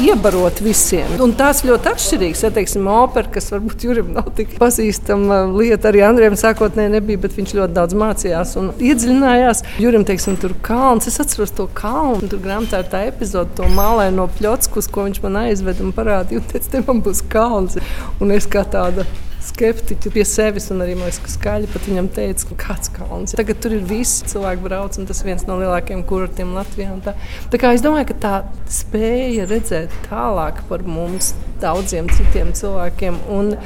iebarot 0.00 0.60
visiem. 0.64 1.08
Un 1.22 1.34
tās 1.38 1.62
ļoti 1.66 1.90
atšķirīgas. 1.92 2.42
Ja 2.46 2.50
teiksim, 2.54 2.86
opera, 2.90 3.30
kas 3.36 3.50
varbūt 3.52 3.84
Jurim 3.86 4.12
nav 4.16 4.30
tik 4.38 4.56
pazīstama 4.60 5.44
lieta, 5.54 5.90
arī 5.90 6.02
Andrejam 6.06 6.36
sākotnēji 6.40 6.94
nebija, 6.96 7.22
bet 7.24 7.36
viņš 7.38 7.54
ļoti 7.58 7.76
daudz 7.76 7.98
mācījās 8.00 8.54
un 8.60 8.72
iedziļinājās. 8.78 9.64
Jurim, 9.82 10.06
teiksim, 10.08 10.38
tur 10.40 10.56
kalns, 10.66 11.08
es 11.10 11.20
atceros 11.22 11.54
to 11.54 11.68
kalnu, 11.78 12.30
tur 12.30 12.42
grāmatā 12.44 12.82
ir 12.82 12.90
tā 12.92 13.04
epizode, 13.10 13.54
to 13.58 13.68
mālēno 13.76 14.26
pļotskus, 14.38 14.90
ko 14.90 15.06
viņš 15.08 15.22
man 15.26 15.44
aizveda 15.44 15.86
un 15.86 15.94
parādīja, 15.96 16.42
un 16.42 16.50
teica, 16.50 16.72
te 16.74 16.82
man 16.86 17.04
būs 17.04 17.22
kalns. 17.30 17.78
Un 18.22 18.34
es 18.34 18.50
kā 18.50 18.66
tāda 18.66 19.06
skeptiķi 19.50 20.12
pie 20.14 20.24
sevis, 20.28 20.68
un 20.74 20.82
arī 20.84 20.96
liekas, 20.98 21.36
skaļi 21.36 21.70
pat 21.72 21.88
viņam 21.88 22.10
teica, 22.16 22.48
ka 22.50 22.58
kāds 22.66 22.92
kalns. 22.94 23.36
Tagad 23.38 23.60
tur 23.64 23.76
ir 23.76 23.86
viss 23.88 24.24
cilvēks 24.32 24.64
brauc, 24.64 24.98
un 25.00 25.08
tas 25.10 25.24
viens 25.26 25.46
no 25.48 25.58
lielākajiem 25.60 26.04
kurortiem 26.08 26.54
Latvijā. 26.56 26.94
Tā. 27.04 27.16
tā 27.52 27.60
kā 27.60 27.74
es 27.76 27.84
domāju, 27.84 28.10
ka 28.12 28.20
tā 28.26 28.34
spēja 28.72 29.48
redzēt 29.50 29.94
tālāk 30.08 30.64
par 30.70 30.86
mums, 30.86 31.34
daudziem 31.64 32.10
citiem 32.12 32.54
cilvēkiem. 32.56 33.20
Un, 33.34 33.56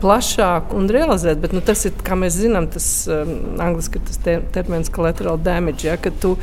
plašāk 0.00 0.74
un 0.76 0.88
realizēt. 0.90 1.40
Bet, 1.42 1.54
nu, 1.56 1.62
tas 1.64 1.84
ir, 1.88 1.94
kā 2.04 2.16
mēs 2.18 2.38
zinām, 2.40 2.68
tas 2.72 2.86
um, 3.10 3.32
angļuiski 3.60 4.00
ir 4.00 4.06
tas 4.08 4.20
te, 4.24 4.36
termins 4.54 4.92
collateral 4.92 5.40
damage. 5.40 5.86
Ja, 5.88 5.96
kad 6.00 6.16
tu 6.22 6.34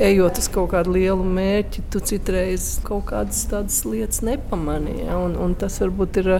ejot 0.00 0.40
uz 0.40 0.48
kaut 0.52 0.72
kādu 0.72 0.96
lielu 0.96 1.26
mērķi, 1.38 1.84
tu 1.92 2.02
citreiz 2.12 2.74
kaut 2.86 3.10
kādas 3.12 3.44
tādas 3.50 3.82
lietas 3.88 4.22
nepamanīji. 4.26 5.08
Ja, 5.08 5.20
un, 5.20 5.36
un 5.40 5.56
tas 5.58 5.78
varbūt 5.82 6.22
ir 6.22 6.32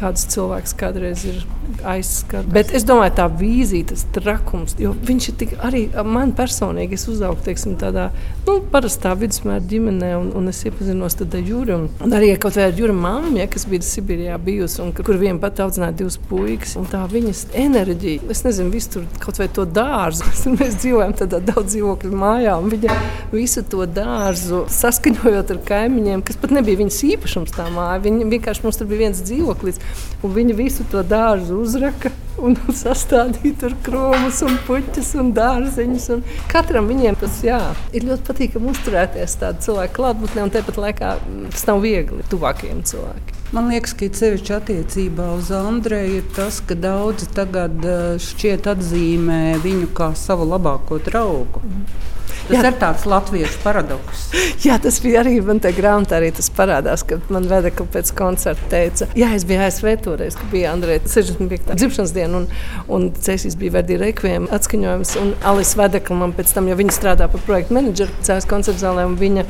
kāds 0.00 0.26
cilvēks 0.32 0.76
kādreiz 0.80 1.24
ir 1.28 1.42
aizskats. 1.86 2.48
Bet 2.52 2.72
es 2.76 2.84
domāju, 2.88 3.14
tā 3.18 3.26
vīzija, 3.40 3.90
tas 3.92 4.04
trakums, 4.14 4.74
jo 4.80 4.92
viņš 5.06 5.28
ir 5.30 5.36
tik 5.42 5.54
arī 5.66 5.82
man 6.06 6.32
personīgi. 6.36 6.96
Es 6.98 7.06
uzaugu 7.10 7.42
teiksim, 7.46 7.76
tādā 7.80 8.08
nu, 8.46 8.58
parastā 8.72 9.12
vidusmēra 9.18 9.62
ģimenē, 9.70 10.10
un, 10.18 10.30
un 10.36 10.50
es 10.50 10.62
iepazinos 10.66 11.18
ar 11.20 11.38
Juriju. 11.40 11.88
Un 12.04 12.16
arī 12.16 12.32
kaut 12.40 12.56
kādā 12.56 12.70
Jurija 12.74 12.96
māmiņa, 12.96 13.42
ja, 13.42 13.48
kas 13.50 13.66
bija 13.70 13.86
Sibīrijā 13.86 14.38
bijusi, 14.42 14.80
un 14.84 14.92
kur 14.96 15.18
viena 15.20 15.38
pat 15.42 15.62
audzināja 15.64 15.96
divus 16.02 16.18
puikas. 16.30 16.76
Un 16.80 16.88
tā 16.90 17.02
viņas 17.10 17.46
enerģija, 17.60 18.26
es 18.32 18.44
nezinu, 18.46 18.72
visu 18.74 18.96
tur 18.96 19.08
kaut 19.22 19.40
vai 19.40 19.48
to 19.52 19.66
dārzu. 19.68 20.26
Mēs 20.58 20.80
dzīvojam 20.82 21.14
tādā 21.20 21.42
daudz 21.44 21.74
dzīvokļu 21.74 22.20
mājā, 22.20 22.56
un 22.60 22.72
viņa 22.72 22.98
visu 23.34 23.64
to 23.70 23.86
dārzu 23.86 24.64
saskaņojot 24.72 25.54
ar 25.54 25.62
kaimiņiem, 25.70 26.24
kas 26.26 26.40
pat 26.40 26.54
nebija 26.56 26.82
viņas 26.82 27.02
īpašums 27.12 27.54
tā 27.56 27.68
māja. 27.74 28.00
Viņa 28.04 28.28
vienkārši 28.34 28.66
mums 28.66 28.80
tur 28.80 28.90
bija 28.90 29.06
viens 29.06 29.22
dzīvoklis. 29.24 29.80
Un 30.20 30.34
viņi 30.36 30.56
visu 30.58 30.84
to 30.92 31.00
dārzu 31.06 31.56
uzraka 31.62 32.12
un 32.44 32.56
sastādīja 32.82 33.56
tur 33.62 33.76
krūmus, 33.86 34.42
un 34.46 34.58
puķus 34.66 35.14
un 35.20 35.32
dārzeņus. 35.36 36.08
Un 36.16 36.24
katram 36.50 36.88
viņiem 36.90 37.18
tas 37.20 37.40
jā, 37.44 37.60
ir 37.96 38.06
ļoti 38.08 38.26
patīkami 38.28 38.72
uzturēties 38.74 39.38
tādā 39.40 39.64
cilvēka 39.64 39.96
klātbūtnē, 39.96 40.46
un 40.46 40.54
tāpat 40.54 40.80
laikā 40.84 41.16
tas 41.54 41.66
nav 41.70 41.82
viegli 41.84 42.24
tuvākajiem 42.32 42.82
cilvēkiem. 42.90 43.36
Man 43.50 43.66
liekas, 43.72 43.96
ka 43.98 44.06
ceļš 44.14 44.52
attiecībā 44.60 45.32
uz 45.34 45.48
Andreju 45.56 46.20
ir 46.20 46.26
tas, 46.36 46.60
ka 46.62 46.76
daudzi 46.78 47.26
tagad 47.34 47.82
eh, 47.82 48.14
šķiet 48.22 48.68
atzīmē 48.70 49.42
viņu 49.64 49.90
kā 49.96 50.12
savu 50.14 50.46
labāko 50.52 51.00
draugu. 51.02 51.64
Mm. 51.66 52.19
Tas 52.50 52.64
jā. 52.64 52.70
ir 52.72 52.78
tāds 52.80 53.06
latviešu 53.08 53.60
paradoks. 53.64 54.26
Jā, 54.66 54.76
tas 54.82 54.98
bija 55.02 55.22
arī 55.22 55.36
man 55.44 55.60
te 55.62 55.70
grāmatā, 55.74 56.18
arī 56.18 56.30
tas 56.36 56.50
parādās, 56.52 57.04
kad 57.08 57.30
man 57.32 57.46
vedekli 57.48 57.86
pēc 57.94 58.12
koncerta 58.18 58.66
teica, 58.70 59.06
jā, 59.16 59.30
es 59.36 59.46
biju 59.48 59.62
ASV 59.64 59.92
toreiz, 60.04 60.36
kad 60.36 60.50
bija 60.52 60.74
Andreja 60.74 61.00
65. 61.06 61.74
dzimšanas 61.80 62.12
diena, 62.16 62.42
un, 62.42 62.48
un 62.92 63.08
Cēsīs 63.16 63.56
bija 63.60 63.78
Verdi 63.78 63.96
Rekviem 64.00 64.48
atskaņojums, 64.52 65.14
un 65.22 65.32
Alis 65.48 65.72
Vedekli 65.78 66.18
man 66.20 66.34
pēc 66.36 66.52
tam, 66.56 66.68
jo 66.68 66.76
viņa 66.80 66.96
strādā 66.96 67.30
par 67.32 67.44
projektu 67.46 67.76
menedžeru 67.78 68.26
Cēs 68.26 68.48
koncerta 68.50 68.84
zālē, 68.84 69.06
un 69.08 69.16
viņa 69.20 69.46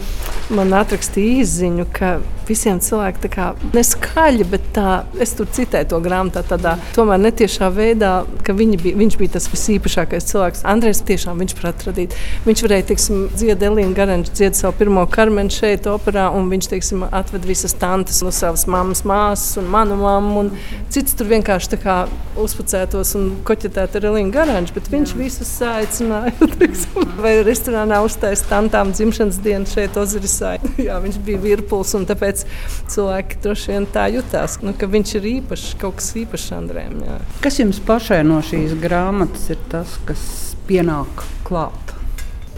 man 0.54 0.76
atrakstīja 0.78 1.42
izziņu, 1.44 1.88
ka 1.96 2.18
visiem 2.50 2.80
cilvēkiem 2.82 3.22
tā 3.22 3.30
kā 3.32 3.48
neskaļi, 3.74 4.46
bet 4.50 4.70
tā, 4.76 5.00
es 5.22 5.34
tur 5.38 5.48
citēju 5.54 5.90
to 5.92 6.00
grāmatā 6.04 6.42
tādā 6.46 6.76
tomēr 6.96 7.20
netiešā 7.22 7.70
veidā, 7.74 8.12
ka 8.46 8.54
bija, 8.56 8.94
viņš 8.98 9.18
bija 9.20 9.36
tas 9.36 9.48
visīpašākais 9.52 10.26
cilvēks. 10.30 10.64
Andrejs 10.70 11.02
tiešām 11.08 11.40
viņš 11.42 11.56
prāt 11.58 11.84
radīt. 11.86 12.16
Viņš 12.46 12.64
varēja 12.66 12.89
teiksim, 12.90 13.28
dzied 13.34 13.62
Elīna 13.64 13.94
Garanča 13.94 14.34
dzied 14.34 14.58
savu 14.58 14.74
pirmo 14.80 15.04
karmenu 15.10 15.52
šeit 15.54 15.86
operā, 15.90 16.26
un 16.34 16.48
viņš, 16.50 16.68
teiksim, 16.72 17.04
atved 17.06 17.46
visas 17.46 17.74
tantes 17.78 18.20
no 18.24 18.32
savas 18.34 18.66
mammas 18.70 19.04
māsas 19.06 19.60
un 19.60 19.70
manu 19.70 19.98
mammu, 20.00 20.44
un 20.44 20.88
cits 20.92 21.14
tur 21.18 21.30
vienkārši 21.30 21.74
tā 21.74 21.80
kā 21.82 21.96
uzpucētos 22.40 23.14
un 23.18 23.28
koķetētu 23.46 24.00
ar 24.00 24.08
Elīnu 24.10 24.34
Garanču, 24.34 24.74
bet 24.76 24.90
viņš 24.92 25.14
visus 25.18 25.52
aicināja, 25.66 26.34
teiksim, 26.60 27.14
vai 27.20 27.36
restorānā 27.46 28.00
uztais 28.06 28.42
tantām 28.50 28.94
dzimšanas 28.96 29.40
dienu 29.44 29.70
šeit 29.70 29.98
Ozirisā. 30.00 30.56
Jā, 30.88 30.98
viņš 31.02 31.20
bija 31.26 31.42
virpuls, 31.44 31.94
un 31.98 32.08
tāpēc 32.10 32.44
cilvēki 32.90 33.40
droši 33.44 33.74
vien 33.74 33.88
tā 33.94 34.08
jutās, 34.14 34.58
nu, 34.64 34.74
ka 34.76 34.90
viņš 34.90 35.14
ir 35.20 35.30
īpašs, 35.36 35.70
kaut 35.80 36.00
kas 36.00 36.10
īpašs 36.24 36.50
Andrēm. 36.58 36.98
Jā. 37.06 37.20
Kas 37.44 37.62
jums 37.62 37.82
pašai 37.86 38.22
no 38.26 38.42
šīs 38.44 38.74
grāmatas 38.82 39.50
ir 39.54 39.62
tas, 39.70 39.98
kas 40.08 40.26
pienāk 40.68 41.26
klāt? 41.46 41.99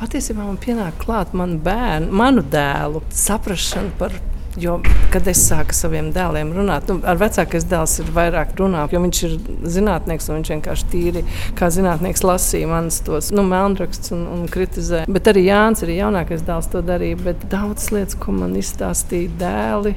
Patiesībā 0.03 0.43
man 0.43 0.57
pienāk 0.59 0.97
klāt 0.99 1.31
manu 1.39 1.61
bērnu, 1.63 2.11
manu 2.11 2.43
dēlu 2.51 3.05
saprašanu 3.15 3.93
par 4.01 4.17
Jo, 4.61 4.75
kad 5.09 5.25
es 5.31 5.41
sāku 5.47 5.73
saviem 5.73 6.11
dēliem 6.13 6.51
runāt, 6.53 6.91
nu, 6.91 6.99
ar 7.09 7.17
vecākais 7.17 7.65
dēls 7.71 7.95
ir 8.03 8.11
vairāk 8.13 8.51
runāt, 8.59 8.93
jo 8.93 9.01
viņš 9.01 9.21
ir 9.25 9.37
zinātnieks 9.73 10.29
un 10.29 10.37
viņš 10.37 10.51
vienkārši 10.53 10.89
tīri 10.93 11.23
kā 11.57 11.71
zinātnieks 11.73 12.21
lasīja 12.21 12.69
manas 12.69 13.01
tos 13.07 13.31
nu, 13.33 13.47
melnrakstus 13.49 14.13
un, 14.13 14.27
un 14.35 14.43
kritizē. 14.53 15.07
Bet 15.09 15.31
arī 15.33 15.47
Jānis, 15.47 15.87
arī 15.87 15.97
jaunākais 16.03 16.45
dēls 16.45 16.69
to 16.75 16.85
darīja. 16.85 17.23
Bet 17.25 17.49
daudz 17.49 17.89
lietas, 17.97 18.19
ko 18.21 18.37
man 18.43 18.53
izstāstīja 18.61 19.33
dēli, 19.41 19.95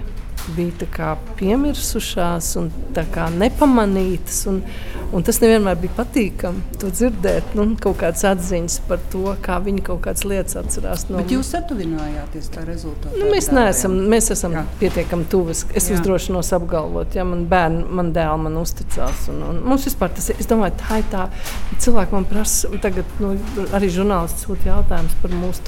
bija 0.56 1.12
piemirsušās 1.36 2.54
un 2.62 2.72
nepamanītas. 3.36 4.46
Un, 4.54 4.64
un 5.14 5.26
tas 5.26 5.40
nevienmēr 5.42 5.78
bija 5.82 5.96
patīkami 6.00 6.80
to 6.82 6.90
dzirdēt. 6.94 7.54
Nu, 7.58 7.68
kaut 7.82 8.00
kādas 8.02 8.24
atziņas 8.30 8.78
par 8.90 9.02
to, 9.14 9.24
kā 9.46 9.58
viņi 9.66 9.84
kaut 9.86 10.02
kādas 10.08 10.26
lietas 10.28 10.58
atcerās. 10.62 11.08
No... 11.10 11.20
Bet 11.22 11.34
jūs 11.34 11.52
satuvinājāties 11.56 12.50
tā 12.54 12.66
rezultātā? 12.68 13.14
Nu, 13.20 13.30
mēs, 13.32 13.52
neesam, 13.54 13.98
mēs 14.12 14.32
esam 14.36 14.58
Jā. 14.58 14.66
pietiekami 14.82 15.28
tuvi. 15.32 15.56
Es 15.56 15.90
Jā. 15.90 16.00
uzdrošinos 16.00 16.52
apgalvot, 16.58 17.16
ja 17.18 17.26
man 17.28 17.46
bērni, 17.52 17.86
man 18.00 18.12
dēls 18.16 18.44
man 18.46 18.58
uzticās. 18.62 19.28
Un, 19.34 19.44
un 19.50 19.62
mums 19.70 19.86
vispār 19.90 20.14
tas 20.16 20.32
ir. 20.32 20.40
Es 20.42 20.50
domāju, 20.50 20.78
tā 20.82 21.00
ir 21.02 21.10
tā. 21.14 21.28
Cilvēki 21.84 22.18
man 22.18 22.28
prasa, 22.30 22.72
tagad 22.84 23.20
nu, 23.24 23.36
arī 23.76 23.92
žurnālisti 23.94 24.48
sūta 24.48 24.72
jautājumus 24.74 25.20
par 25.22 25.36
mūsu 25.36 25.66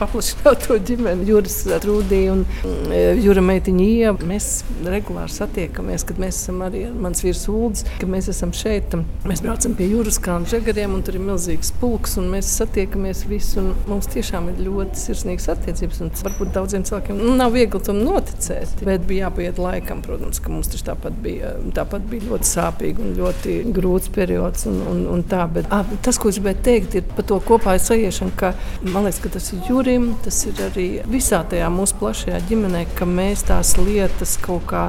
paplašināto 0.00 0.76
ģimeni. 0.88 1.26
Juris 1.28 1.58
Trūdī 1.82 2.20
un 2.32 2.44
e, 2.92 3.00
Jura 3.22 3.42
meitiņa 3.44 3.84
Ieva. 3.86 4.28
Mēs 4.28 4.48
regulāri 4.86 5.32
satiekamies, 5.32 6.04
kad 6.08 6.20
mēs 6.22 6.38
esam 6.42 6.62
arī 6.66 6.84
ar 6.88 6.96
mans 7.04 7.22
vīrs 7.24 7.44
Uldis, 7.52 7.84
kad 8.00 8.10
mēs 8.12 8.30
esam 8.32 8.54
šeit. 8.56 8.94
Mēs 9.28 9.42
braucam 9.44 9.76
pie 9.78 9.88
jūras 9.92 10.18
kalnu 10.22 10.50
žagariem 10.50 10.96
un 10.96 11.04
tur 11.06 11.18
ir 11.18 11.24
milzīgs 11.24 11.72
pulks 11.80 12.16
un 12.20 12.30
mēs 12.32 12.50
satiekamies 12.58 13.24
visi. 13.30 13.58
Un 13.62 13.72
mums 13.90 14.10
tiešām 14.12 14.50
ir 14.52 14.62
ļoti 14.66 15.02
sirsnīgas 15.02 15.50
attiecības. 15.54 16.02
Un 16.04 16.12
varbūt 16.22 16.54
daudziem 16.56 16.86
cilvēkiem 16.88 17.22
nav 17.38 17.54
viegli 17.56 17.82
tam 17.84 18.02
noticēt, 18.02 18.82
bet 18.86 19.06
bija 19.08 19.28
jāpaiet 19.28 19.60
laikam, 19.62 20.02
protams, 20.04 20.40
ka 20.42 20.52
mums 20.52 20.70
tas 20.72 20.84
tāpat 20.86 21.16
bija, 21.22 21.54
tāpat 21.76 22.06
bija 22.10 22.30
ļoti 22.30 22.48
sāpīgi 22.48 23.04
un 23.04 23.14
ļoti 23.18 23.58
grūts 23.76 24.12
periods. 24.14 24.66
Un, 24.70 24.80
un, 24.90 25.04
un 25.14 25.24
tā, 25.28 25.44
bet, 25.52 25.68
à, 25.72 25.82
tas, 26.04 26.18
ko 26.20 26.32
es 26.32 26.40
gribēju 26.40 26.62
teikt, 26.66 26.98
ir 26.98 27.08
par 27.16 27.26
to 27.28 27.38
kopā 27.46 27.76
aiziešanu, 27.76 28.34
ka 28.38 28.52
man 28.88 29.06
liekas, 29.06 29.20
ka 29.22 29.32
tas 29.36 29.52
ir 29.54 29.62
jūras 29.68 29.81
Jurim, 29.82 30.12
tas 30.22 30.36
ir 30.46 30.60
arī 30.62 30.84
visā 31.10 31.40
tajā 31.50 31.66
mūsu 31.74 31.96
plašajā 31.98 32.36
ģimenē, 32.46 32.84
ka 32.94 33.02
mēs 33.02 33.40
tās 33.48 33.72
lietas 33.80 34.36
kaut 34.38 34.68
kā, 34.70 34.82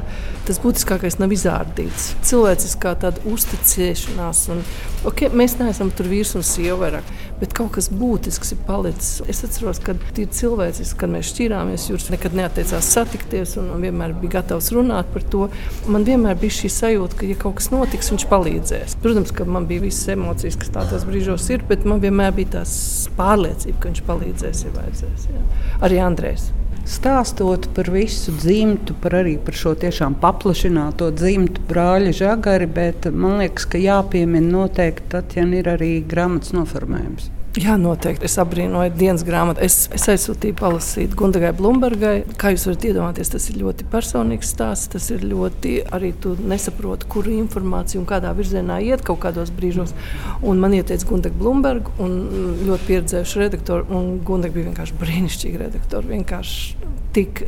tas 0.45 0.59
būtiskākais 0.61 1.17
nav 1.17 1.33
izrādīts. 1.33 2.11
Cilvēciskā 2.29 2.91
tāda 3.01 3.23
uzticēšanās, 3.25 4.41
un 4.53 4.61
okay, 5.09 5.31
mēs 5.33 5.55
neesam 5.57 5.89
tur 5.89 6.11
vīrs 6.11 6.35
un 6.37 6.45
sieva 6.45 6.77
vairāk, 6.83 7.09
bet 7.39 7.55
kaut 7.57 7.71
kas 7.79 7.89
būtisks 7.89 8.53
ir 8.53 8.61
palicis. 8.67 9.23
Es 9.33 9.41
atceros, 9.47 9.79
ka 9.81 9.95
tie 10.13 10.27
cilvēciski, 10.29 10.99
kad 11.01 11.15
mēs 11.15 11.31
šķirāmies, 11.31 11.87
Juris 11.89 12.13
nekad 12.13 12.37
neatteicās 12.37 12.91
satikties 12.93 13.57
un 13.63 13.73
vienmēr 13.81 14.13
bija 14.21 14.35
gatavs 14.37 14.69
runāt 14.77 15.09
par 15.15 15.25
to. 15.33 15.49
Man 15.89 16.05
vienmēr 16.05 16.37
bija 16.37 16.59
šī 16.59 16.73
sajūta, 16.77 17.17
ka, 17.17 17.31
ja 17.31 17.39
kaut 17.41 17.57
kas 17.63 17.71
notiks, 17.73 18.13
viņš 18.13 18.27
palīdzēs. 18.29 18.99
Protams, 19.01 19.33
ka 19.33 19.49
man 19.49 19.65
bija 19.73 19.87
visas 19.87 20.13
emocijas, 20.13 20.61
kas 20.61 20.75
tādos 20.77 21.09
brīžos 21.09 21.49
ir, 21.49 21.65
bet 21.65 21.89
man 21.89 22.05
vienmēr 22.05 22.37
bija 22.37 22.59
tās 22.59 22.77
pārliecība, 23.17 23.79
ka 23.79 23.89
viņš 23.89 24.05
palīdzēs. 24.13 24.65
Ja 24.67 24.72
vajadzēs. 24.75 25.29
Jā. 25.31 25.43
Arī 25.85 26.01
Andrēs. 26.03 26.49
Stāstot 26.83 27.69
par 27.75 27.87
visu 27.93 28.33
dzimtu, 28.35 28.95
par 28.99 29.15
arī 29.21 29.37
par 29.39 29.55
šo 29.55 29.71
tiešām 29.79 30.17
paplašināto 30.19 31.13
dzimtu 31.15 31.63
brāļa 31.69 32.11
žagari, 32.17 32.67
bet 32.67 33.07
man 33.07 33.39
liekas, 33.39 33.69
ka 33.71 33.79
jāpiemina 33.79 34.51
noteikti 34.57 35.07
tad, 35.15 35.31
ja 35.37 35.47
ir 35.47 35.71
arī 35.71 35.93
grāmatas 36.03 36.51
noformējums. 36.57 37.31
Jā, 37.53 37.75
noteikti. 37.77 38.25
Es 38.25 38.39
apbrīnoju 38.41 38.95
dienas 38.97 39.21
grāmatu. 39.27 39.61
Es, 39.61 39.83
es 39.93 40.07
aizsūtīju 40.09 40.55
palasīt 40.57 41.11
Gundagai 41.17 41.51
Blūmbergai. 41.53 42.23
Kā 42.41 42.49
jūs 42.49 42.65
varat 42.65 42.87
iedomāties, 42.89 43.29
tas 43.29 43.45
ir 43.51 43.59
ļoti 43.61 43.85
personīgs 43.91 44.49
stāsts. 44.55 44.89
Tas 44.95 45.11
ir 45.13 45.21
ļoti 45.29 45.75
arī 45.93 46.09
tu 46.23 46.33
nesaproti, 46.49 47.05
kur 47.13 47.29
informācija 47.29 48.01
un 48.01 48.09
kādā 48.09 48.33
virzienā 48.33 48.79
iet 48.87 49.05
kaut 49.05 49.21
kādos 49.27 49.53
brīžos. 49.53 49.93
Un 50.41 50.63
man 50.63 50.73
ieteica 50.73 51.05
Gundaga 51.11 51.37
Blūmberga 51.43 51.93
un 52.01 52.17
ļoti 52.65 52.89
pieredzējuši 52.89 53.45
redaktori. 53.45 53.85
Un 53.93 54.15
Gundaga 54.25 54.57
bija 54.57 54.71
vienkārši 54.71 54.97
brīnišķīgi 55.05 55.63
redaktori. 55.67 56.09
Vienkārši 56.15 56.89
tik 57.13 57.45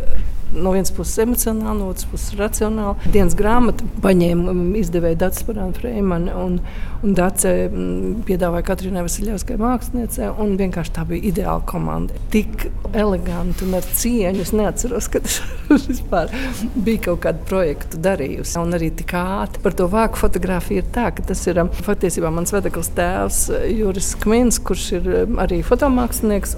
no 0.54 0.72
vienas 0.72 0.92
puses 0.96 1.18
emocionāli, 1.24 1.80
no 1.80 1.90
otras 1.92 2.08
puses 2.10 2.36
racionāli. 2.40 3.12
Dienas 3.12 3.36
grāmatu 3.38 3.88
paņēma 4.04 4.54
um, 4.54 4.64
izdevēja 4.80 5.20
Dārsa 5.26 5.46
Parāna 5.48 5.76
Freimana 5.76 6.36
un, 6.40 6.60
un 7.04 7.16
Dārsa 7.18 7.52
um, 7.68 8.22
piedāvāja 8.28 8.68
Katrīnai 8.70 9.06
Vasiljevskai 9.06 9.58
māksliniecei. 9.62 10.32
Vienkārši 10.56 10.94
tā 10.96 11.06
bija 11.10 11.30
ideāla 11.32 11.64
komanda. 11.68 12.16
Tik 12.34 12.68
eleganti 12.96 13.66
un 13.68 13.78
ar 13.80 13.88
cieņu. 14.00 14.44
Es 14.46 14.54
neatceros, 14.56 15.10
ka 15.12 15.22
vispār 15.90 16.32
bija 16.76 17.08
kaut 17.10 17.24
kādu 17.26 17.44
projektu 17.50 18.00
darījusi. 18.02 18.58
Un 18.62 18.78
arī 18.78 18.92
tik 18.96 19.16
ātri 19.20 19.64
par 19.66 19.76
to 19.78 19.90
vāku 19.92 20.22
fotografiju 20.22 20.84
ir 20.84 20.90
tā, 20.96 21.10
ka 21.16 21.26
tas 21.32 21.44
ir 21.50 21.60
um, 21.64 21.72
patiesībā 21.86 22.32
mans 22.34 22.54
vedeklis 22.56 22.92
tēvs 22.96 23.42
uh, 23.52 23.66
Juris 23.76 24.14
Kmins, 24.24 24.62
kurš 24.64 24.88
ir 25.00 25.12
arī 25.42 25.62
fotomākslinieks. 25.66 26.56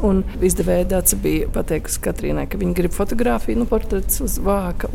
Izdevēja 0.48 0.86
Dārsa 0.94 1.18
bija 1.22 1.48
pateikusi 1.54 2.02
Katrīnai, 2.04 2.46
ka 2.50 2.60
viņa 2.62 2.76
grib 2.78 2.94
fotografiju. 2.96 3.62
Nu, 3.62 3.68
portrets 3.78 4.22
uz 4.24 4.38
vāka. 4.42 4.90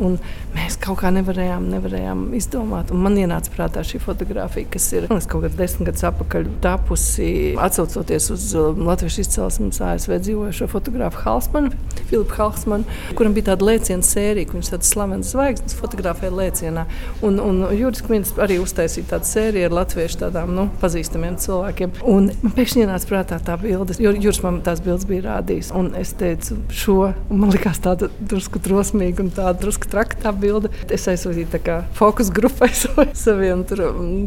Mēs 0.53 0.75
kaut 0.81 0.99
kā 1.01 1.11
nevarējām, 1.13 1.69
nevarējām 1.71 2.23
izdomāt. 2.37 2.91
Un 2.93 3.01
man 3.05 3.15
ienāca 3.19 3.51
prātā 3.53 3.83
šī 3.87 4.01
fotografija, 4.03 4.67
kas 4.73 4.89
ir 4.95 5.07
nu, 5.09 5.19
kaut 5.29 5.45
kādā 5.45 5.61
desmit 5.61 5.89
gadus 5.89 6.05
atpakaļ 6.09 6.49
tapusi, 6.63 7.29
atcaucoties 7.63 8.29
uz 8.33 8.47
um, 8.59 8.83
latviešu 8.89 9.23
izcelsmes 9.23 9.79
ASV 9.83 10.17
dzīvojošo 10.25 10.67
fotografu 10.71 11.23
Halsmanu, 11.23 11.71
Filipu 12.09 12.37
Halsmanu, 12.37 12.97
kuram 13.17 13.35
bija 13.35 13.51
tāda 13.51 13.69
lēciena 13.69 14.05
sērija, 14.05 14.51
viņš 14.53 14.73
tāds 14.75 14.91
slavens 14.93 15.31
zvaigznes 15.33 15.77
fotografēja 15.79 16.35
lēcienā. 16.35 16.85
Un, 17.25 17.39
un 17.41 17.63
Juris 17.77 18.03
Kvins 18.05 18.33
arī 18.43 18.59
uztaisīja 18.61 19.13
tādu 19.15 19.29
sēriju 19.31 19.69
ar 19.69 19.77
latviešu 19.79 20.21
tādām 20.25 20.53
nu, 20.57 20.67
pazīstamiem 20.83 21.39
cilvēkiem. 21.41 21.97
Un 22.09 22.29
man 22.43 22.55
pēkšņi 22.57 22.85
ienāca 22.85 23.09
prātā 23.09 23.39
tā 23.43 23.57
bilde, 23.61 23.97
jo 24.03 24.13
Juris 24.17 24.43
man 24.45 24.61
tās 24.65 24.83
bildes 24.83 25.07
bija 25.09 25.27
rādījis. 25.29 25.71
Un 25.77 25.93
es 25.99 26.13
teicu, 26.19 26.59
šo 26.73 26.99
man 27.31 27.53
likās 27.53 27.81
tāda 27.83 28.09
drusku 28.19 28.61
drosmīga 28.73 29.23
un 29.23 29.31
tāda 29.33 29.53
drusku 29.61 29.89
traka 29.91 30.17
tā 30.25 30.33
bilde. 30.35 30.71
Es 30.93 31.05
aizsūtīju 31.11 31.77
fokus 31.97 32.31
grupai 32.33 32.71
saviem 33.25 33.63
tur, 33.69 33.83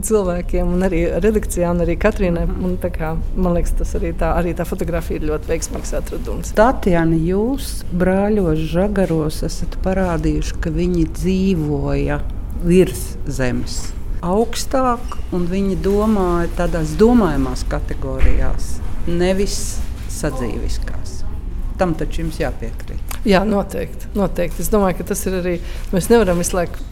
cilvēkiem 0.06 0.74
un 0.76 0.86
arī 0.86 1.06
redakcijā 1.22 1.72
un 1.74 1.82
arī 1.84 1.98
Katrīnai. 2.00 2.46
Un, 2.46 2.76
kā, 2.78 3.14
man 3.34 3.56
liekas, 3.56 3.74
tas 3.80 3.96
arī 3.98 4.12
tā, 4.18 4.32
arī 4.38 4.54
tā 4.56 4.66
fotografija 4.68 5.20
ir 5.20 5.28
ļoti 5.32 5.50
veiksmīgs 5.50 5.94
atradums. 5.98 6.54
Tatjana, 6.56 7.18
jūs 7.18 7.80
brāļos 7.96 8.62
žagaros 8.72 9.42
esat 9.46 9.78
parādījuši, 9.84 10.58
ka 10.62 10.72
viņi 10.74 11.04
dzīvoja 11.18 12.22
virs 12.66 13.12
zemes 13.26 13.82
augstāk, 14.26 15.18
un 15.36 15.44
viņi 15.46 15.76
domāja 15.84 16.48
tādās 16.62 16.96
domājamās 16.98 17.62
kategorijās, 17.70 18.78
nevis 19.06 19.76
sadzīviskās. 20.10 21.20
Tam 21.78 21.92
taču 21.98 22.24
jums 22.24 22.40
jāpiekrīt. 22.40 23.05
Jā, 23.26 23.40
noteikti, 23.46 24.12
noteikti. 24.14 24.62
Es 24.62 24.70
domāju, 24.70 25.00
ka 25.00 25.08
tas 25.10 25.24
ir 25.26 25.40
arī. 25.40 25.56
Mēs 25.90 26.06
nevaram 26.12 26.38
visu 26.38 26.54
laiku 26.54 26.84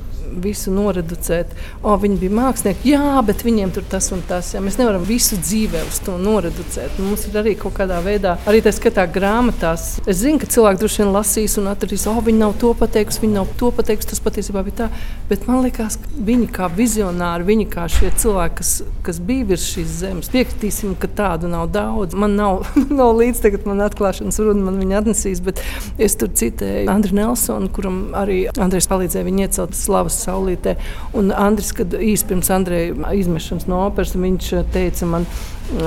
visu 0.43 0.73
noreducēt. 0.75 1.53
O, 1.83 1.95
viņi 2.01 2.19
bija 2.23 2.35
mākslinieki, 2.39 2.93
jā, 2.95 3.21
bet 3.27 3.45
viņiem 3.47 3.73
tur 3.75 3.87
tas 3.91 4.11
un 4.15 4.23
tas. 4.29 4.53
Jā. 4.55 4.63
Mēs 4.65 4.79
nevaram 4.81 5.05
visu 5.07 5.39
dzīvē 5.41 5.85
uz 5.89 6.01
to 6.05 6.17
noreducēt. 6.21 6.99
Mums 7.03 7.27
ir 7.29 7.39
arī 7.41 7.55
kaut 7.61 7.77
kādā 7.79 8.01
veidā, 8.05 8.37
arī 8.51 8.63
tā 8.65 8.73
skatā 8.75 9.07
grāmatās. 9.11 9.87
Es 10.07 10.23
zinu, 10.23 10.41
ka 10.43 10.51
cilvēki 10.51 10.83
droši 10.83 11.03
vien 11.03 11.13
lasīs 11.15 11.59
un 11.61 11.71
atradīs, 11.73 12.07
o, 12.11 12.17
viņi 12.25 12.43
nav 12.43 12.57
to 12.63 12.73
pateikusi, 12.79 13.23
viņi 13.25 13.39
nav 13.39 13.51
to 13.61 13.71
pateikusi. 13.75 14.11
Tas 14.15 14.23
patiesībā 14.25 14.65
bija 14.67 14.85
tā. 14.85 14.91
Bet 15.31 15.47
man 15.49 15.63
liekas, 15.65 15.99
ka 16.01 16.13
viņi 16.29 16.51
kā 16.55 16.69
vizionāri, 16.73 17.49
viņi 17.49 17.69
kā 17.73 17.87
šie 17.91 18.11
cilvēki, 18.21 18.59
kas, 18.61 18.73
kas 19.07 19.21
bija 19.25 19.49
virs 19.53 19.67
šīs 19.73 19.99
zemes, 20.03 20.31
piekritīsim, 20.33 20.97
ka 21.01 21.11
tādu 21.11 21.51
nav 21.51 21.69
daudz. 21.75 22.17
Man 22.19 22.37
nav, 22.39 22.65
nav 23.01 23.15
līdz 23.19 23.43
tagad 23.45 23.69
man 23.69 23.83
atklāšanas 23.85 24.41
runa, 24.43 24.67
man 24.69 24.81
viņa 24.83 25.01
atnesīs, 25.03 25.43
bet 25.45 25.63
es 26.03 26.17
tur 26.21 26.33
citēju 26.35 26.91
Andriu 26.93 27.19
Nelsonu, 27.19 27.71
kuram 27.75 28.01
arī 28.19 28.45
Andrejs 28.61 28.89
palīdzēja 28.91 29.29
viņu 29.29 29.45
iecelt 29.47 29.79
slavas 29.79 30.19
saulītē. 30.25 30.77
Un 31.17 31.33
Andris, 31.35 31.73
kad 31.77 31.95
īsi 31.95 32.29
pirms 32.31 32.51
Andreja 32.55 33.15
izmešanas 33.17 33.69
no 33.71 33.85
operas, 33.87 34.17
viņš 34.19 34.55
teica 34.75 35.09
man 35.11 35.29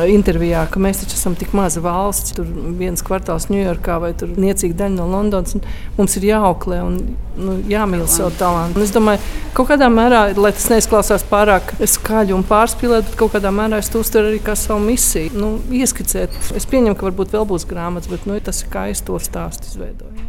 intervijā, 0.10 0.64
ka 0.72 0.82
mēs 0.82 1.04
taču 1.04 1.16
esam 1.16 1.36
tik 1.38 1.54
maza 1.56 1.82
valsts, 1.84 2.34
tur 2.38 2.48
viens 2.80 3.04
kvartāls 3.06 3.48
Ņujorkā 3.52 4.00
vai 4.02 4.12
tur 4.18 4.32
niecīga 4.34 4.82
daļa 4.82 4.96
no 4.96 5.08
Londonas. 5.12 5.58
Mums 5.98 6.18
ir 6.18 6.28
jāauklē 6.32 6.80
un 6.86 6.98
nu, 7.38 7.58
jāmīl 7.70 8.08
savu 8.10 8.34
talantu. 8.40 8.80
Un 8.80 8.86
es 8.88 8.94
domāju, 8.96 9.22
kaut 9.58 9.70
kādā 9.72 9.90
mērā, 9.94 10.24
lai 10.38 10.54
tas 10.58 10.70
neizklausās 10.74 11.26
pārāk 11.30 11.76
skaļi 11.78 12.36
un 12.36 12.46
pārspīlēt, 12.48 13.12
bet 13.12 13.20
kaut 13.20 13.36
kādā 13.38 13.54
mērā 13.54 13.82
es 13.84 13.92
to 13.94 14.02
uztveru 14.02 14.34
arī 14.34 14.42
kā 14.44 14.58
savu 14.58 14.82
misiju. 14.88 15.36
Nu, 15.38 15.52
ieskicēt, 15.82 16.34
es 16.58 16.70
pieņemu, 16.70 16.98
ka 16.98 17.12
varbūt 17.12 17.38
vēl 17.38 17.46
būs 17.54 17.70
grāmatas, 17.70 18.10
bet 18.12 18.26
nu, 18.30 18.40
tas 18.42 18.64
ir 18.64 18.74
kā 18.74 18.90
es 18.94 19.06
to 19.06 19.22
stāstu 19.22 19.72
izveidoju. 19.72 20.27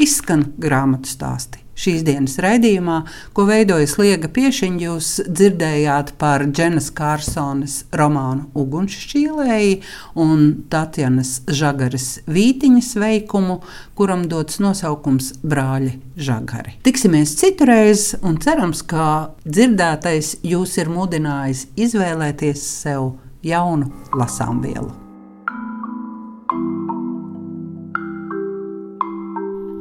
Izskan 0.00 0.46
grāmatu 0.60 1.10
stāsti. 1.10 1.62
Šīs 1.72 2.02
dienas 2.04 2.34
raidījumā, 2.42 2.98
ko 3.32 3.46
veidoja 3.48 3.88
Liega 3.98 4.28
Piešiņa, 4.30 4.80
jūs 4.84 5.08
dzirdējāt 5.24 6.12
par 6.20 6.44
Dženas 6.44 6.90
Kārsonas 6.94 7.78
romānu 7.96 8.50
Ugunšķīlēji 8.60 9.78
un 10.20 10.44
Tatjanas 10.72 11.40
Žagaras 11.48 12.08
Vītiņas 12.28 12.92
veikumu, 13.02 13.58
kuram 13.98 14.28
dots 14.28 14.60
nosaukums 14.62 15.32
Brāļi 15.42 15.96
Žagari. 16.20 16.76
Tiksimies 16.84 17.34
citreiz 17.40 18.10
un 18.20 18.36
cerams, 18.44 18.84
ka 18.84 19.32
dzirdētais 19.48 20.36
jūs 20.44 20.76
ir 20.78 20.92
mudinājis 20.92 21.70
izvēlēties 21.88 22.66
sev 22.84 23.14
jaunu 23.42 23.88
lasāmvielu. 24.12 25.01